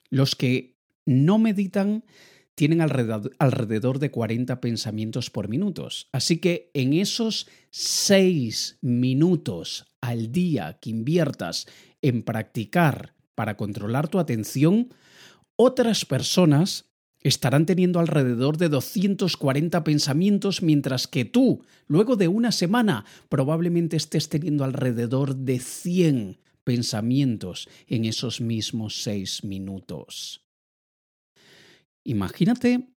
Los 0.10 0.36
que 0.36 0.78
no 1.06 1.38
meditan 1.38 2.06
tienen 2.56 2.82
alrededor, 2.82 4.00
de 4.00 4.12
40 4.12 4.62
pensamientos 4.62 5.30
por 5.30 5.48
minutos. 5.48 6.08
Así 6.12 6.38
que 6.38 6.70
en 6.74 6.94
esos 6.94 7.48
seis 7.70 8.78
minutos 8.82 9.86
al 10.02 10.32
día 10.32 10.78
que 10.82 10.90
inviertas 10.90 11.68
en 12.02 12.24
practicar 12.24 13.14
para 13.36 13.58
controlar 13.58 14.08
tu 14.08 14.20
atención, 14.20 14.90
otras 15.56 16.06
personas 16.06 16.92
estarán 17.22 17.66
teniendo 17.66 18.00
alrededor 18.00 18.58
de 18.58 18.70
240 18.70 19.84
pensamientos, 19.84 20.62
mientras 20.62 21.08
que 21.08 21.26
tú, 21.26 21.64
luego 21.88 22.16
de 22.16 22.28
una 22.28 22.52
semana, 22.52 23.06
probablemente 23.30 23.96
estés 23.96 24.28
teniendo 24.30 24.64
alrededor 24.64 25.36
de 25.36 25.60
100 25.60 26.40
pensamientos 26.64 27.70
en 27.88 28.06
esos 28.06 28.42
mismos 28.42 29.02
seis 29.04 29.44
minutos. 29.44 30.42
Imagínate 32.04 32.94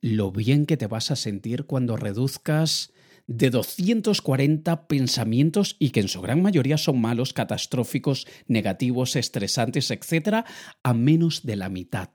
lo 0.00 0.30
bien 0.32 0.66
que 0.66 0.76
te 0.76 0.86
vas 0.86 1.10
a 1.10 1.16
sentir 1.16 1.64
cuando 1.64 1.96
reduzcas 1.96 2.92
de 3.26 3.50
240 3.50 4.86
pensamientos 4.86 5.76
y 5.78 5.90
que 5.90 6.00
en 6.00 6.08
su 6.08 6.20
gran 6.20 6.42
mayoría 6.42 6.78
son 6.78 7.00
malos, 7.00 7.32
catastróficos, 7.32 8.26
negativos, 8.46 9.16
estresantes, 9.16 9.90
etc., 9.90 10.46
a 10.82 10.94
menos 10.94 11.44
de 11.44 11.56
la 11.56 11.68
mitad. 11.68 12.10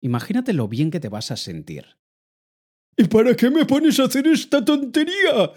Imagínate 0.00 0.52
lo 0.52 0.66
bien 0.66 0.90
que 0.90 1.00
te 1.00 1.08
vas 1.08 1.30
a 1.30 1.36
sentir. 1.36 1.84
¿Y 2.96 3.04
para 3.04 3.36
qué 3.36 3.50
me 3.50 3.66
pones 3.66 4.00
a 4.00 4.04
hacer 4.04 4.26
esta 4.26 4.64
tontería? 4.64 5.52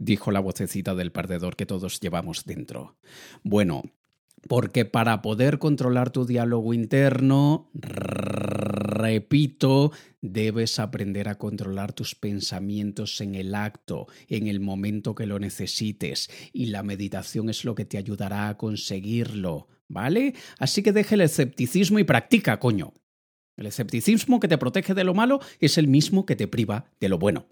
dijo 0.00 0.30
la 0.30 0.40
vocecita 0.40 0.94
del 0.94 1.12
perdedor 1.12 1.56
que 1.56 1.66
todos 1.66 2.00
llevamos 2.00 2.44
dentro. 2.44 2.96
Bueno, 3.42 3.82
porque 4.48 4.86
para 4.86 5.20
poder 5.20 5.58
controlar 5.58 6.10
tu 6.10 6.24
diálogo 6.24 6.72
interno, 6.72 7.70
repito, 9.00 9.92
debes 10.20 10.78
aprender 10.78 11.28
a 11.28 11.36
controlar 11.36 11.92
tus 11.92 12.14
pensamientos 12.14 13.20
en 13.20 13.34
el 13.34 13.54
acto, 13.54 14.06
en 14.28 14.46
el 14.46 14.60
momento 14.60 15.14
que 15.14 15.26
lo 15.26 15.38
necesites, 15.38 16.30
y 16.52 16.66
la 16.66 16.82
meditación 16.82 17.50
es 17.50 17.64
lo 17.64 17.74
que 17.74 17.84
te 17.84 17.98
ayudará 17.98 18.48
a 18.48 18.56
conseguirlo, 18.56 19.68
¿vale? 19.88 20.34
Así 20.58 20.82
que 20.82 20.92
deje 20.92 21.14
el 21.14 21.22
escepticismo 21.22 21.98
y 21.98 22.04
practica, 22.04 22.58
coño. 22.58 22.94
El 23.56 23.66
escepticismo 23.66 24.40
que 24.40 24.48
te 24.48 24.58
protege 24.58 24.94
de 24.94 25.04
lo 25.04 25.14
malo 25.14 25.40
es 25.58 25.76
el 25.76 25.86
mismo 25.86 26.24
que 26.24 26.36
te 26.36 26.48
priva 26.48 26.86
de 26.98 27.08
lo 27.08 27.18
bueno. 27.18 27.46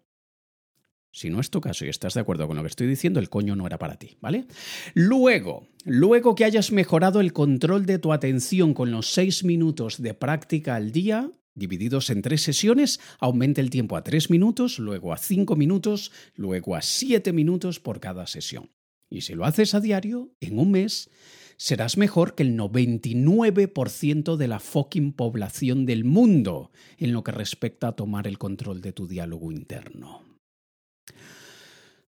Si 1.10 1.30
no 1.30 1.40
es 1.40 1.50
tu 1.50 1.60
caso 1.60 1.84
y 1.84 1.88
estás 1.88 2.14
de 2.14 2.20
acuerdo 2.20 2.46
con 2.46 2.56
lo 2.56 2.62
que 2.62 2.68
estoy 2.68 2.86
diciendo, 2.86 3.18
el 3.18 3.30
coño 3.30 3.56
no 3.56 3.66
era 3.66 3.78
para 3.78 3.96
ti, 3.96 4.16
¿vale? 4.20 4.46
Luego, 4.94 5.66
luego 5.84 6.34
que 6.34 6.44
hayas 6.44 6.70
mejorado 6.70 7.20
el 7.20 7.32
control 7.32 7.86
de 7.86 7.98
tu 7.98 8.12
atención 8.12 8.74
con 8.74 8.90
los 8.90 9.10
seis 9.10 9.42
minutos 9.42 10.00
de 10.00 10.14
práctica 10.14 10.76
al 10.76 10.92
día, 10.92 11.30
divididos 11.54 12.10
en 12.10 12.22
tres 12.22 12.42
sesiones, 12.42 13.00
aumenta 13.18 13.60
el 13.60 13.70
tiempo 13.70 13.96
a 13.96 14.04
tres 14.04 14.30
minutos, 14.30 14.78
luego 14.78 15.12
a 15.12 15.18
cinco 15.18 15.56
minutos, 15.56 16.12
luego 16.34 16.76
a 16.76 16.82
siete 16.82 17.32
minutos 17.32 17.80
por 17.80 18.00
cada 18.00 18.26
sesión. 18.26 18.70
Y 19.10 19.22
si 19.22 19.34
lo 19.34 19.44
haces 19.44 19.74
a 19.74 19.80
diario, 19.80 20.34
en 20.40 20.58
un 20.58 20.72
mes, 20.72 21.10
serás 21.56 21.96
mejor 21.96 22.34
que 22.34 22.42
el 22.42 22.56
99% 22.56 24.36
de 24.36 24.48
la 24.48 24.60
fucking 24.60 25.12
población 25.12 25.86
del 25.86 26.04
mundo 26.04 26.70
en 26.98 27.12
lo 27.12 27.24
que 27.24 27.32
respecta 27.32 27.88
a 27.88 27.96
tomar 27.96 28.26
el 28.26 28.38
control 28.38 28.80
de 28.80 28.92
tu 28.92 29.08
diálogo 29.08 29.50
interno. 29.50 30.22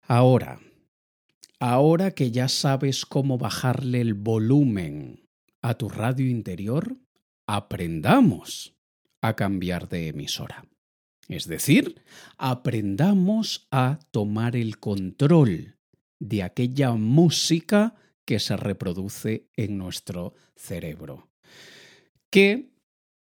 Ahora, 0.02 0.60
ahora 1.58 2.10
que 2.12 2.30
ya 2.30 2.48
sabes 2.48 3.06
cómo 3.06 3.38
bajarle 3.38 4.00
el 4.00 4.14
volumen 4.14 5.28
a 5.62 5.74
tu 5.74 5.88
radio 5.88 6.28
interior, 6.28 6.96
aprendamos 7.46 8.74
a 9.22 9.36
cambiar 9.36 9.88
de 9.88 10.08
emisora. 10.08 10.64
Es 11.28 11.46
decir, 11.46 12.02
aprendamos 12.38 13.68
a 13.70 14.00
tomar 14.10 14.56
el 14.56 14.78
control 14.78 15.76
de 16.18 16.42
aquella 16.42 16.92
música 16.92 17.94
que 18.24 18.38
se 18.40 18.56
reproduce 18.56 19.48
en 19.56 19.78
nuestro 19.78 20.34
cerebro. 20.56 21.28
Que 22.30 22.70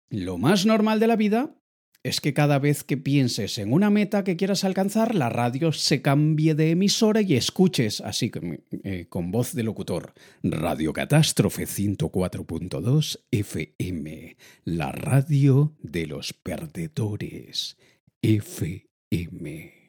lo 0.08 0.38
más 0.38 0.66
normal 0.66 1.00
de 1.00 1.06
la 1.06 1.16
vida 1.16 1.54
es 2.02 2.20
que 2.20 2.32
cada 2.32 2.58
vez 2.58 2.82
que 2.82 2.96
pienses 2.96 3.58
en 3.58 3.72
una 3.72 3.90
meta 3.90 4.24
que 4.24 4.36
quieras 4.36 4.64
alcanzar, 4.64 5.14
la 5.14 5.28
radio 5.28 5.72
se 5.72 6.00
cambie 6.00 6.54
de 6.54 6.70
emisora 6.70 7.20
y 7.20 7.34
escuches, 7.34 8.00
así 8.00 8.30
que 8.30 8.62
eh, 8.84 9.06
con 9.08 9.30
voz 9.30 9.54
de 9.54 9.62
locutor, 9.62 10.14
Radio 10.42 10.92
Catástrofe 10.94 11.64
104.2 11.64 13.20
FM, 13.30 14.36
la 14.64 14.92
radio 14.92 15.74
de 15.82 16.06
los 16.06 16.32
perdedores, 16.32 17.76
FM. 18.22 19.80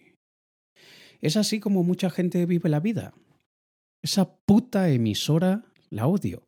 Es 1.21 1.37
así 1.37 1.59
como 1.59 1.83
mucha 1.83 2.09
gente 2.09 2.45
vive 2.45 2.69
la 2.69 2.81
vida. 2.81 3.13
Esa 4.01 4.35
puta 4.35 4.89
emisora 4.89 5.63
la 5.89 6.07
odio. 6.07 6.47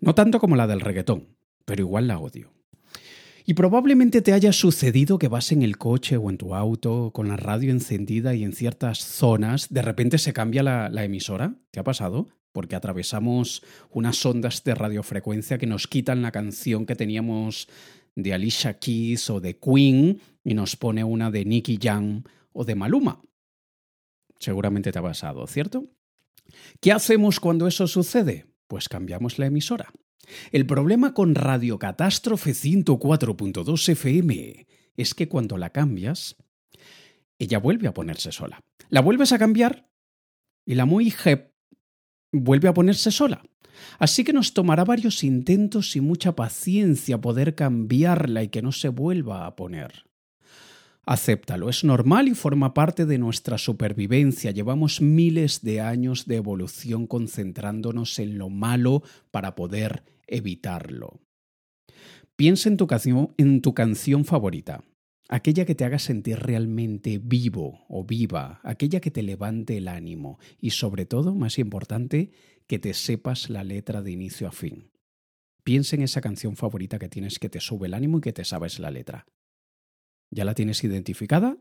No 0.00 0.14
tanto 0.14 0.40
como 0.40 0.56
la 0.56 0.66
del 0.66 0.80
reggaetón, 0.80 1.36
pero 1.64 1.82
igual 1.82 2.08
la 2.08 2.18
odio. 2.18 2.52
Y 3.46 3.54
probablemente 3.54 4.22
te 4.22 4.32
haya 4.32 4.52
sucedido 4.54 5.18
que 5.18 5.28
vas 5.28 5.52
en 5.52 5.62
el 5.62 5.76
coche 5.76 6.16
o 6.16 6.30
en 6.30 6.38
tu 6.38 6.54
auto 6.54 7.10
con 7.12 7.28
la 7.28 7.36
radio 7.36 7.70
encendida 7.70 8.34
y 8.34 8.42
en 8.42 8.54
ciertas 8.54 9.00
zonas 9.00 9.68
de 9.68 9.82
repente 9.82 10.16
se 10.16 10.32
cambia 10.32 10.62
la, 10.62 11.04
emisora. 11.04 11.54
¿Te 11.70 11.78
ha 11.78 11.84
pasado? 11.84 12.28
Porque 12.52 12.74
atravesamos 12.74 13.62
unas 13.90 14.24
ondas 14.24 14.64
de 14.64 14.74
radiofrecuencia 14.74 15.58
que 15.58 15.66
nos 15.66 15.86
quitan 15.86 16.22
la 16.22 16.32
canción 16.32 16.86
que 16.86 16.96
teníamos 16.96 17.68
de 18.14 18.32
Alicia 18.32 18.78
Keys 18.78 19.28
o 19.28 19.40
de 19.40 19.58
Queen 19.58 20.20
y 20.42 20.54
nos 20.54 20.76
pone 20.76 21.04
una 21.04 21.30
de 21.30 21.44
Nicky 21.44 21.78
Jam 21.82 22.22
o 22.52 22.64
de 22.64 22.76
Maluma. 22.76 23.20
Seguramente 24.38 24.90
te 24.90 24.98
ha 24.98 25.02
pasado, 25.02 25.46
¿cierto? 25.46 25.84
¿Qué 26.80 26.92
hacemos 26.92 27.40
cuando 27.40 27.66
eso 27.66 27.86
sucede? 27.88 28.46
Pues 28.68 28.88
cambiamos 28.88 29.38
la 29.38 29.46
emisora. 29.46 29.92
El 30.52 30.66
problema 30.66 31.14
con 31.14 31.34
Radio 31.34 31.78
Catástrofe 31.78 32.52
104.2 32.52 33.88
FM 33.88 34.66
es 34.96 35.14
que 35.14 35.28
cuando 35.28 35.58
la 35.58 35.70
cambias, 35.70 36.36
ella 37.38 37.58
vuelve 37.58 37.88
a 37.88 37.94
ponerse 37.94 38.32
sola. 38.32 38.60
La 38.88 39.00
vuelves 39.00 39.32
a 39.32 39.38
cambiar 39.38 39.90
y 40.66 40.74
la 40.74 40.84
muy 40.84 41.12
hep 41.24 41.52
vuelve 42.32 42.68
a 42.68 42.74
ponerse 42.74 43.10
sola. 43.10 43.42
Así 43.98 44.24
que 44.24 44.32
nos 44.32 44.54
tomará 44.54 44.84
varios 44.84 45.24
intentos 45.24 45.96
y 45.96 46.00
mucha 46.00 46.36
paciencia 46.36 47.20
poder 47.20 47.54
cambiarla 47.54 48.42
y 48.42 48.48
que 48.48 48.62
no 48.62 48.72
se 48.72 48.88
vuelva 48.88 49.46
a 49.46 49.56
poner. 49.56 50.04
Acéptalo, 51.06 51.68
es 51.68 51.84
normal 51.84 52.28
y 52.28 52.34
forma 52.34 52.72
parte 52.72 53.04
de 53.04 53.18
nuestra 53.18 53.58
supervivencia. 53.58 54.52
Llevamos 54.52 55.02
miles 55.02 55.60
de 55.60 55.82
años 55.82 56.24
de 56.26 56.36
evolución 56.36 57.06
concentrándonos 57.06 58.18
en 58.18 58.38
lo 58.38 58.48
malo 58.48 59.02
para 59.30 59.54
poder 59.54 60.02
evitarlo. 60.26 61.20
Piensa 62.36 62.68
en 62.68 62.76
tu, 62.76 62.86
canción, 62.86 63.34
en 63.36 63.60
tu 63.62 63.74
canción 63.74 64.24
favorita, 64.24 64.84
aquella 65.28 65.64
que 65.64 65.74
te 65.74 65.84
haga 65.84 65.98
sentir 65.98 66.38
realmente 66.38 67.20
vivo 67.22 67.84
o 67.88 68.04
viva, 68.04 68.60
aquella 68.64 69.00
que 69.00 69.10
te 69.10 69.22
levante 69.22 69.76
el 69.76 69.88
ánimo 69.88 70.38
y 70.60 70.70
sobre 70.70 71.06
todo, 71.06 71.34
más 71.34 71.58
importante, 71.58 72.32
que 72.66 72.78
te 72.78 72.94
sepas 72.94 73.50
la 73.50 73.62
letra 73.62 74.02
de 74.02 74.10
inicio 74.10 74.48
a 74.48 74.52
fin. 74.52 74.90
Piensa 75.62 75.96
en 75.96 76.02
esa 76.02 76.20
canción 76.20 76.56
favorita 76.56 76.98
que 76.98 77.08
tienes 77.08 77.38
que 77.38 77.48
te 77.48 77.60
sube 77.60 77.86
el 77.86 77.94
ánimo 77.94 78.18
y 78.18 78.20
que 78.20 78.32
te 78.32 78.44
sabes 78.44 78.78
la 78.78 78.90
letra. 78.90 79.26
¿Ya 80.30 80.44
la 80.44 80.54
tienes 80.54 80.82
identificada? 80.84 81.56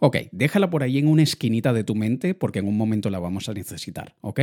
Ok, 0.00 0.16
déjala 0.32 0.70
por 0.70 0.82
ahí 0.82 0.98
en 0.98 1.06
una 1.06 1.22
esquinita 1.22 1.72
de 1.72 1.84
tu 1.84 1.94
mente 1.94 2.34
porque 2.34 2.58
en 2.58 2.68
un 2.68 2.76
momento 2.76 3.10
la 3.10 3.18
vamos 3.18 3.48
a 3.48 3.54
necesitar, 3.54 4.16
¿ok? 4.20 4.40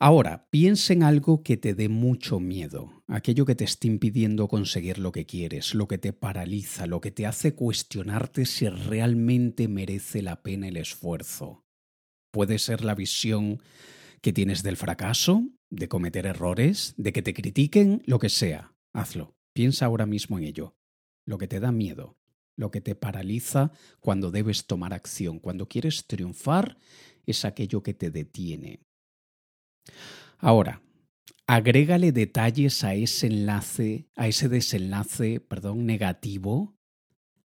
Ahora, 0.00 0.46
piensa 0.50 0.92
en 0.92 1.02
algo 1.02 1.42
que 1.42 1.56
te 1.56 1.74
dé 1.74 1.88
mucho 1.88 2.38
miedo, 2.38 3.02
aquello 3.08 3.44
que 3.44 3.56
te 3.56 3.64
esté 3.64 3.88
impidiendo 3.88 4.46
conseguir 4.46 4.98
lo 4.98 5.10
que 5.10 5.26
quieres, 5.26 5.74
lo 5.74 5.88
que 5.88 5.98
te 5.98 6.12
paraliza, 6.12 6.86
lo 6.86 7.00
que 7.00 7.10
te 7.10 7.26
hace 7.26 7.56
cuestionarte 7.56 8.46
si 8.46 8.68
realmente 8.68 9.66
merece 9.66 10.22
la 10.22 10.40
pena 10.40 10.68
el 10.68 10.76
esfuerzo. 10.76 11.64
Puede 12.30 12.60
ser 12.60 12.84
la 12.84 12.94
visión 12.94 13.60
que 14.20 14.32
tienes 14.32 14.62
del 14.62 14.76
fracaso, 14.76 15.48
de 15.68 15.88
cometer 15.88 16.26
errores, 16.26 16.94
de 16.96 17.12
que 17.12 17.22
te 17.22 17.34
critiquen, 17.34 18.02
lo 18.06 18.20
que 18.20 18.28
sea. 18.28 18.74
Hazlo. 18.92 19.34
Piensa 19.52 19.86
ahora 19.86 20.06
mismo 20.06 20.38
en 20.38 20.44
ello. 20.44 20.76
Lo 21.26 21.38
que 21.38 21.48
te 21.48 21.58
da 21.58 21.72
miedo, 21.72 22.16
lo 22.56 22.70
que 22.70 22.80
te 22.80 22.94
paraliza 22.94 23.72
cuando 23.98 24.30
debes 24.30 24.66
tomar 24.66 24.94
acción, 24.94 25.40
cuando 25.40 25.66
quieres 25.66 26.06
triunfar, 26.06 26.78
es 27.26 27.44
aquello 27.44 27.82
que 27.82 27.94
te 27.94 28.10
detiene. 28.10 28.87
Ahora, 30.38 30.82
agrégale 31.46 32.12
detalles 32.12 32.84
a 32.84 32.94
ese 32.94 33.26
enlace, 33.26 34.08
a 34.16 34.28
ese 34.28 34.48
desenlace, 34.48 35.40
perdón, 35.40 35.86
negativo. 35.86 36.76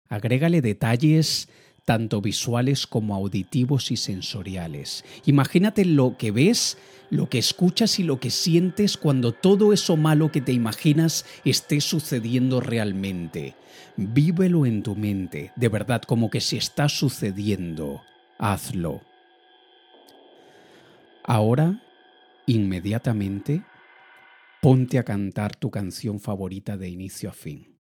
Agrégale 0.09 0.61
detalles 0.61 1.49
tanto 1.85 2.21
visuales 2.21 2.87
como 2.87 3.15
auditivos 3.15 3.91
y 3.91 3.97
sensoriales. 3.97 5.03
Imagínate 5.25 5.85
lo 5.85 6.17
que 6.17 6.31
ves, 6.31 6.77
lo 7.09 7.29
que 7.29 7.39
escuchas 7.39 7.99
y 7.99 8.03
lo 8.03 8.19
que 8.19 8.29
sientes 8.29 8.97
cuando 8.97 9.33
todo 9.33 9.73
eso 9.73 9.97
malo 9.97 10.31
que 10.31 10.41
te 10.41 10.53
imaginas 10.53 11.25
esté 11.43 11.81
sucediendo 11.81 12.61
realmente. 12.61 13.55
Vívelo 13.97 14.65
en 14.65 14.81
tu 14.81 14.95
mente, 14.95 15.51
de 15.55 15.69
verdad, 15.69 16.01
como 16.01 16.29
que 16.29 16.41
si 16.41 16.57
está 16.57 16.89
sucediendo. 16.89 18.01
Hazlo. 18.37 19.01
Ahora 21.23 21.82
inmediatamente 22.45 23.63
ponte 24.61 24.97
a 24.97 25.03
cantar 25.03 25.55
tu 25.55 25.71
canción 25.71 26.19
favorita 26.19 26.77
de 26.77 26.89
inicio 26.89 27.29
a 27.29 27.33
fin. 27.33 27.79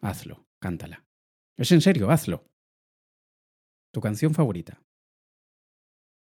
Hazlo, 0.00 0.46
cántala. 0.60 1.04
Es 1.56 1.72
en 1.72 1.80
serio, 1.80 2.10
hazlo. 2.10 2.48
Tu 3.92 4.00
canción 4.00 4.34
favorita. 4.34 4.82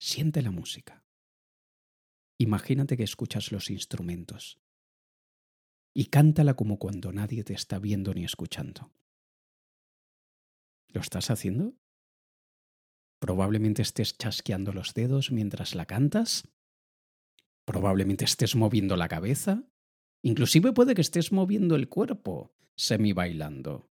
Siente 0.01 0.43
la 0.43 0.51
música. 0.51 1.05
Imagínate 2.39 2.97
que 2.97 3.03
escuchas 3.03 3.53
los 3.53 3.71
instrumentos. 3.71 4.61
Y 5.95 6.07
cántala 6.07 6.55
como 6.55 6.79
cuando 6.79 7.13
nadie 7.13 7.43
te 7.43 7.53
está 7.53 7.79
viendo 7.79 8.15
ni 8.15 8.25
escuchando. 8.25 8.93
¿Lo 10.89 11.01
estás 11.01 11.31
haciendo? 11.31 11.77
Probablemente 13.19 13.83
estés 13.83 14.17
chasqueando 14.17 14.73
los 14.73 14.95
dedos 14.95 15.33
mientras 15.33 15.75
la 15.75 15.87
cantas 15.87 16.49
Probablemente 17.69 18.25
estés 18.25 18.57
moviendo 18.57 18.97
la 18.97 19.09
cabeza. 19.09 19.63
Inclusive 20.23 20.73
puede 20.73 20.95
que 20.95 21.03
estés 21.03 21.33
moviendo 21.33 21.77
el 21.77 21.91
cuerpo, 21.91 22.55
semi 22.77 23.13
bailando. 23.13 23.91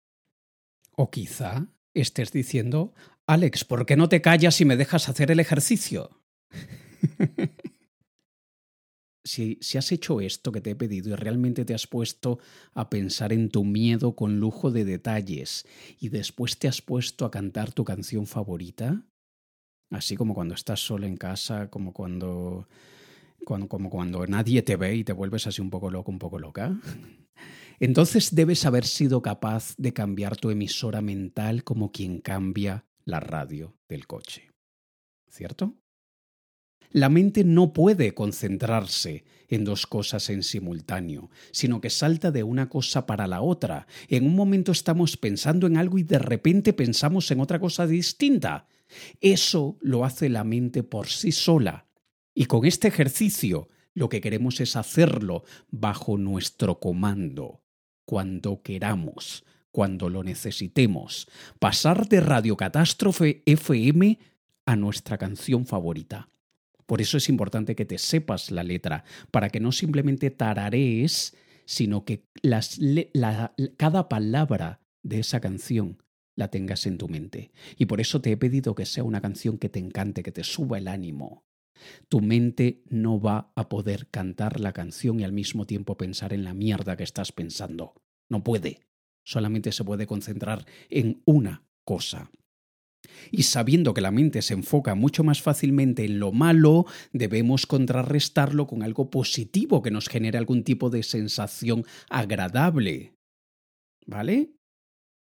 O 0.93 1.11
quizá 1.11 1.67
estés 1.93 2.33
diciendo, 2.33 2.95
Alex, 3.27 3.67
¿por 3.67 3.85
qué 3.85 3.99
no 3.99 4.09
te 4.09 4.23
callas 4.23 4.63
y 4.63 4.65
me 4.65 4.79
dejas 4.79 5.11
hacer 5.11 5.31
el 5.31 5.41
ejercicio? 5.41 6.23
si, 9.25 9.59
si, 9.61 9.77
has 9.77 9.93
hecho 9.93 10.23
esto 10.23 10.53
que 10.53 10.63
te 10.63 10.71
he 10.71 10.75
pedido 10.75 11.11
y 11.11 11.17
realmente 11.17 11.67
te 11.67 11.75
has 11.75 11.87
puesto 11.87 12.39
a 12.73 12.89
pensar 12.89 13.35
en 13.35 13.51
tu 13.51 13.63
miedo 13.63 14.17
con 14.17 14.41
lujo 14.41 14.71
de 14.71 14.87
detalles 14.87 15.67
y 16.01 16.09
después 16.09 16.59
te 16.59 16.67
has 16.67 16.81
puesto 16.81 17.27
a 17.27 17.31
cantar 17.31 17.73
tu 17.73 17.85
canción 17.85 18.27
favorita, 18.27 19.05
así 19.91 20.17
como 20.17 20.33
cuando 20.33 20.55
estás 20.55 20.81
solo 20.81 21.05
en 21.05 21.19
casa, 21.19 21.69
como 21.69 21.93
cuando 21.93 22.67
como 23.45 23.91
cuando 23.91 24.27
nadie 24.27 24.63
te 24.63 24.77
ve 24.77 24.97
y 24.97 25.05
te 25.05 25.13
vuelves 25.13 25.47
así 25.47 25.61
un 25.61 25.71
poco 25.71 25.91
loco, 25.91 26.11
un 26.11 26.19
poco 26.19 26.39
loca. 26.39 26.77
Entonces 27.79 28.35
debes 28.35 28.65
haber 28.65 28.87
sido 28.87 29.23
capaz 29.23 29.75
de 29.77 29.93
cambiar 29.93 30.37
tu 30.37 30.51
emisora 30.51 31.03
mental 31.03 31.63
como 31.65 31.93
quien 31.93 32.21
cambia 32.21 32.87
la 33.05 33.21
radio 33.21 33.77
del 33.89 34.07
coche. 34.07 34.51
¿Cierto? 35.29 35.75
La 36.91 37.09
mente 37.09 37.45
no 37.45 37.73
puede 37.73 38.15
concentrarse 38.15 39.25
en 39.49 39.65
dos 39.65 39.87
cosas 39.87 40.31
en 40.31 40.43
simultáneo, 40.43 41.31
sino 41.51 41.81
que 41.81 41.91
salta 41.91 42.31
de 42.31 42.43
una 42.43 42.69
cosa 42.69 43.07
para 43.07 43.27
la 43.27 43.43
otra. 43.43 43.87
En 44.09 44.25
un 44.25 44.35
momento 44.35 44.73
estamos 44.73 45.17
pensando 45.17 45.67
en 45.67 45.77
algo 45.77 45.99
y 45.99 46.05
de 46.05 46.19
repente 46.19 46.73
pensamos 46.73 47.31
en 47.31 47.41
otra 47.41 47.61
cosa 47.61 47.87
distinta. 47.87 48.67
Eso 49.21 49.77
lo 49.81 50.05
hace 50.05 50.29
la 50.29 50.45
mente 50.45 50.83
por 50.83 51.09
sí 51.09 51.33
sola 51.33 51.86
y 52.37 52.45
con 52.45 52.67
este 52.67 52.87
ejercicio 52.87 53.71
lo 53.95 54.11
que 54.11 54.21
queremos 54.21 54.61
es 54.61 54.77
hacerlo 54.77 55.43
bajo 55.71 56.19
nuestro 56.19 56.79
comando, 56.79 57.63
cuando 58.05 58.61
queramos, 58.63 59.45
cuando 59.73 60.11
lo 60.11 60.23
necesitemos, 60.23 61.29
pasar 61.59 62.07
de 62.09 62.21
Radio 62.21 62.55
Catástrofe 62.59 63.43
FM 63.47 64.19
a 64.67 64.77
nuestra 64.77 65.17
canción 65.17 65.65
favorita. 65.65 66.29
Por 66.85 67.01
eso 67.01 67.17
es 67.17 67.31
importante 67.31 67.75
que 67.75 67.87
te 67.87 67.97
sepas 67.97 68.51
la 68.51 68.63
letra, 68.63 69.05
para 69.31 69.49
que 69.49 69.59
no 69.59 69.73
simplemente 69.73 70.31
tararees, 70.31 71.35
sino 71.65 72.05
que 72.05 72.27
cada 73.79 74.09
palabra 74.11 74.81
de 75.03 75.21
esa 75.21 75.41
canción 75.41 76.03
la 76.35 76.49
tengas 76.49 76.85
en 76.85 76.99
tu 76.99 77.09
mente. 77.09 77.51
Y 77.79 77.87
por 77.87 78.03
eso 78.03 78.21
te 78.21 78.31
he 78.31 78.37
pedido 78.37 78.75
que 78.75 78.85
sea 78.85 79.05
una 79.05 79.23
canción 79.23 79.57
que 79.57 79.71
te 79.71 79.79
encante, 79.79 80.23
que 80.23 80.33
te 80.33 80.45
suba 80.45 80.77
el 80.77 80.87
ánimo, 80.87 81.46
tu 82.09 82.21
mente 82.21 82.83
no 82.89 83.21
va 83.21 83.53
a 83.55 83.69
poder 83.69 84.09
cantar 84.09 84.61
la 84.61 84.73
canción 84.73 85.21
y 85.21 85.25
al 85.25 85.33
mismo 85.33 85.67
tiempo 85.67 85.97
pensar 85.97 86.33
en 86.33 86.45
la 86.45 86.55
mierda 86.55 86.97
que 86.97 87.05
estás 87.05 87.33
pensando. 87.33 87.95
No 88.29 88.43
puede. 88.43 88.81
Solamente 89.25 89.73
se 89.73 89.85
puede 89.85 90.07
concentrar 90.07 90.67
en 90.89 91.23
una 91.25 91.65
cosa. 91.85 92.31
Y 93.31 93.45
sabiendo 93.45 93.95
que 93.95 94.01
la 94.01 94.11
mente 94.11 94.43
se 94.43 94.55
enfoca 94.55 94.95
mucho 94.95 95.25
más 95.25 95.43
fácilmente 95.43 96.05
en 96.05 96.19
lo 96.19 96.33
malo, 96.33 96.87
debemos 97.13 97.67
contrarrestarlo 97.67 98.67
con 98.67 98.83
algo 98.83 99.11
positivo 99.11 99.83
que 99.83 99.91
nos 99.91 100.09
genere 100.09 100.39
algún 100.39 100.65
tipo 100.65 100.91
de 100.91 101.03
sensación 101.03 101.85
agradable. 102.09 103.15
¿Vale? 104.07 104.53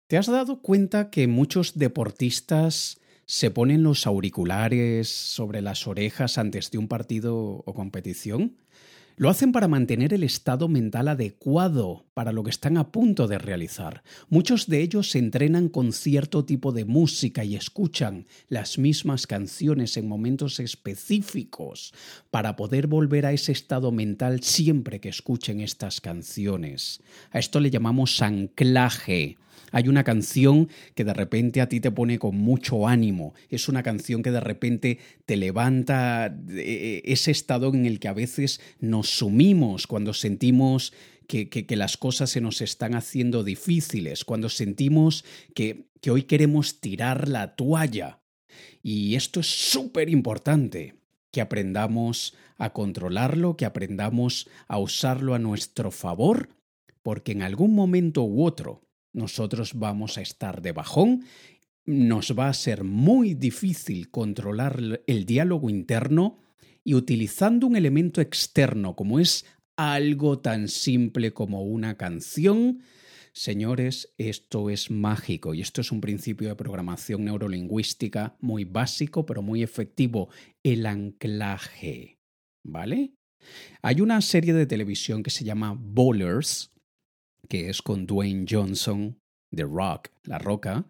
¿Te 0.08 0.16
has 0.16 0.26
dado 0.26 0.60
cuenta 0.60 1.10
que 1.10 1.26
muchos 1.26 1.78
deportistas 1.78 3.00
se 3.32 3.50
ponen 3.50 3.82
los 3.82 4.06
auriculares 4.06 5.08
sobre 5.08 5.62
las 5.62 5.86
orejas 5.86 6.36
antes 6.36 6.70
de 6.70 6.76
un 6.76 6.86
partido 6.86 7.62
o 7.64 7.72
competición? 7.72 8.58
Lo 9.16 9.30
hacen 9.30 9.52
para 9.52 9.68
mantener 9.68 10.12
el 10.12 10.22
estado 10.22 10.68
mental 10.68 11.08
adecuado 11.08 12.04
para 12.12 12.32
lo 12.32 12.42
que 12.44 12.50
están 12.50 12.76
a 12.76 12.92
punto 12.92 13.28
de 13.28 13.38
realizar. 13.38 14.02
Muchos 14.28 14.66
de 14.66 14.82
ellos 14.82 15.12
se 15.12 15.18
entrenan 15.18 15.70
con 15.70 15.94
cierto 15.94 16.44
tipo 16.44 16.72
de 16.72 16.84
música 16.84 17.42
y 17.42 17.56
escuchan 17.56 18.26
las 18.50 18.76
mismas 18.76 19.26
canciones 19.26 19.96
en 19.96 20.08
momentos 20.08 20.60
específicos 20.60 21.94
para 22.30 22.54
poder 22.54 22.86
volver 22.86 23.24
a 23.24 23.32
ese 23.32 23.52
estado 23.52 23.92
mental 23.92 24.42
siempre 24.42 25.00
que 25.00 25.08
escuchen 25.08 25.62
estas 25.62 26.02
canciones. 26.02 27.00
A 27.30 27.38
esto 27.38 27.60
le 27.60 27.70
llamamos 27.70 28.20
anclaje. 28.20 29.38
Hay 29.72 29.88
una 29.88 30.04
canción 30.04 30.68
que 30.94 31.04
de 31.04 31.14
repente 31.14 31.60
a 31.60 31.68
ti 31.68 31.80
te 31.80 31.90
pone 31.90 32.18
con 32.18 32.36
mucho 32.36 32.86
ánimo. 32.86 33.34
Es 33.48 33.68
una 33.68 33.82
canción 33.82 34.22
que 34.22 34.30
de 34.30 34.40
repente 34.40 34.98
te 35.24 35.36
levanta 35.36 36.36
eh, 36.50 37.02
ese 37.04 37.30
estado 37.30 37.68
en 37.70 37.86
el 37.86 37.98
que 37.98 38.08
a 38.08 38.12
veces 38.12 38.60
nos 38.78 39.08
sumimos 39.08 39.86
cuando 39.86 40.12
sentimos 40.12 40.92
que, 41.26 41.48
que, 41.48 41.76
las 41.76 41.96
cosas 41.96 42.28
se 42.28 42.42
nos 42.42 42.60
están 42.60 42.94
haciendo 42.94 43.42
difíciles, 43.42 44.24
cuando 44.26 44.50
sentimos 44.50 45.24
que, 45.54 45.86
que 46.02 46.10
hoy 46.10 46.24
queremos 46.24 46.80
tirar 46.80 47.28
la 47.28 47.56
toalla. 47.56 48.20
Y 48.82 49.14
esto 49.14 49.40
es 49.40 49.46
súper 49.46 50.10
importante, 50.10 50.96
que 51.30 51.40
aprendamos 51.40 52.34
a 52.58 52.74
controlarlo, 52.74 53.56
que 53.56 53.64
aprendamos 53.64 54.50
a 54.68 54.78
usarlo 54.78 55.34
a 55.34 55.38
nuestro 55.38 55.90
favor, 55.90 56.50
porque 57.02 57.32
en 57.32 57.40
algún 57.40 57.74
momento 57.74 58.22
u 58.24 58.44
otro 58.44 58.82
nosotros 59.12 59.74
vamos 59.74 60.18
a 60.18 60.22
estar 60.22 60.62
de 60.62 60.72
bajón, 60.72 61.24
nos 61.84 62.38
va 62.38 62.48
a 62.48 62.54
ser 62.54 62.84
muy 62.84 63.34
difícil 63.34 64.10
controlar 64.10 65.02
el 65.06 65.26
diálogo 65.26 65.68
interno 65.68 66.38
y 66.84 66.94
utilizando 66.94 67.66
un 67.66 67.76
elemento 67.76 68.20
externo 68.20 68.94
como 68.94 69.18
es 69.18 69.44
algo 69.76 70.38
tan 70.40 70.68
simple 70.68 71.32
como 71.32 71.62
una 71.62 71.96
canción. 71.96 72.82
Señores, 73.32 74.12
esto 74.18 74.68
es 74.68 74.90
mágico 74.90 75.54
y 75.54 75.60
esto 75.60 75.80
es 75.80 75.90
un 75.90 76.00
principio 76.00 76.48
de 76.48 76.56
programación 76.56 77.24
neurolingüística 77.24 78.36
muy 78.40 78.64
básico, 78.64 79.24
pero 79.24 79.42
muy 79.42 79.62
efectivo, 79.62 80.28
el 80.62 80.86
anclaje. 80.86 82.18
¿Vale? 82.64 83.14
Hay 83.80 84.00
una 84.00 84.20
serie 84.20 84.52
de 84.52 84.66
televisión 84.66 85.22
que 85.22 85.30
se 85.30 85.44
llama 85.44 85.76
Bowlers, 85.76 86.71
que 87.48 87.68
es 87.68 87.82
con 87.82 88.06
Dwayne 88.06 88.46
Johnson, 88.48 89.18
The 89.54 89.64
Rock, 89.64 90.08
La 90.24 90.38
Roca, 90.38 90.86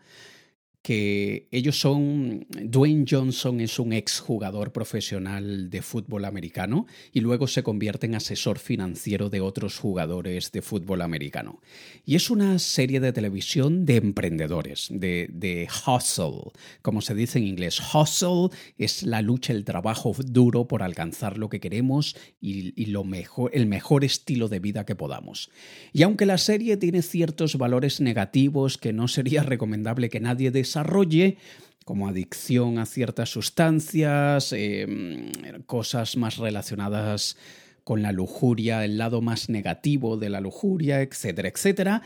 que 0.83 1.47
ellos 1.53 1.79
son, 1.79 2.45
Dwayne 2.51 3.05
Johnson 3.09 3.61
es 3.61 3.79
un 3.79 3.93
exjugador 3.93 4.73
profesional 4.73 5.71
de 5.71 5.81
fútbol 5.81 6.25
americano 6.25 6.87
y 7.13 7.21
luego 7.21 7.47
se 7.47 7.63
convierte 7.63 8.07
en 8.07 8.17
asesor 8.17 8.59
financiero 8.59 9.31
de 9.31 9.41
otros 9.41 9.79
jugadores 9.79 10.51
de 10.51 10.61
fútbol 10.61 11.03
americano. 11.03 11.61
Y 12.05 12.17
es 12.17 12.31
una 12.31 12.59
serie 12.59 12.99
de 12.99 13.13
televisión 13.13 13.87
de 13.87 13.97
emprendedores, 13.97 14.89
de, 14.91 15.29
de 15.33 15.69
hustle, 15.87 16.51
como 16.83 17.01
se 17.01 17.15
dice 17.15 17.39
en 17.39 17.47
inglés. 17.47 17.81
Hustle 17.95 18.49
es 18.77 19.05
la 19.05 19.23
lucha, 19.23 19.53
el 19.53 19.65
trabajo 19.65 20.13
duro 20.19 20.67
por 20.67 20.83
alcanzar 20.83 21.39
lo 21.39 21.49
que 21.49 21.61
queremos 21.61 22.17
y, 22.41 22.87
lo 22.87 23.05
mejor, 23.05 23.53
el 23.55 23.67
mejor 23.67 24.05
estilo 24.05 24.49
de 24.49 24.59
vida 24.59 24.85
que 24.85 24.97
podamos. 24.97 25.51
Y 25.93 26.03
aunque 26.03 26.27
la 26.27 26.39
serie 26.39 26.77
tiene 26.77 27.03
ciertos 27.03 27.57
valores 27.57 28.01
negativos 28.01 28.79
que 28.79 28.93
no 28.93 29.07
sería 29.07 29.43
recomendable 29.45 30.09
que 30.09 30.19
nadie 30.21 30.51
desarrolle 30.73 31.37
como 31.85 32.09
adicción 32.09 32.79
a 32.79 32.87
ciertas 32.87 33.29
sustancias, 33.31 34.53
em, 34.53 35.31
cosas 35.67 36.17
más 36.17 36.39
relacionadas 36.39 37.37
con 37.85 38.01
la 38.03 38.13
lujuria, 38.13 38.85
el 38.85 38.97
lado 38.97 39.21
más 39.21 39.49
negativo 39.49 40.17
de 40.17 40.31
la 40.31 40.41
lujuria, 40.41 41.03
etcétera, 41.03 41.49
etcétera, 41.49 42.03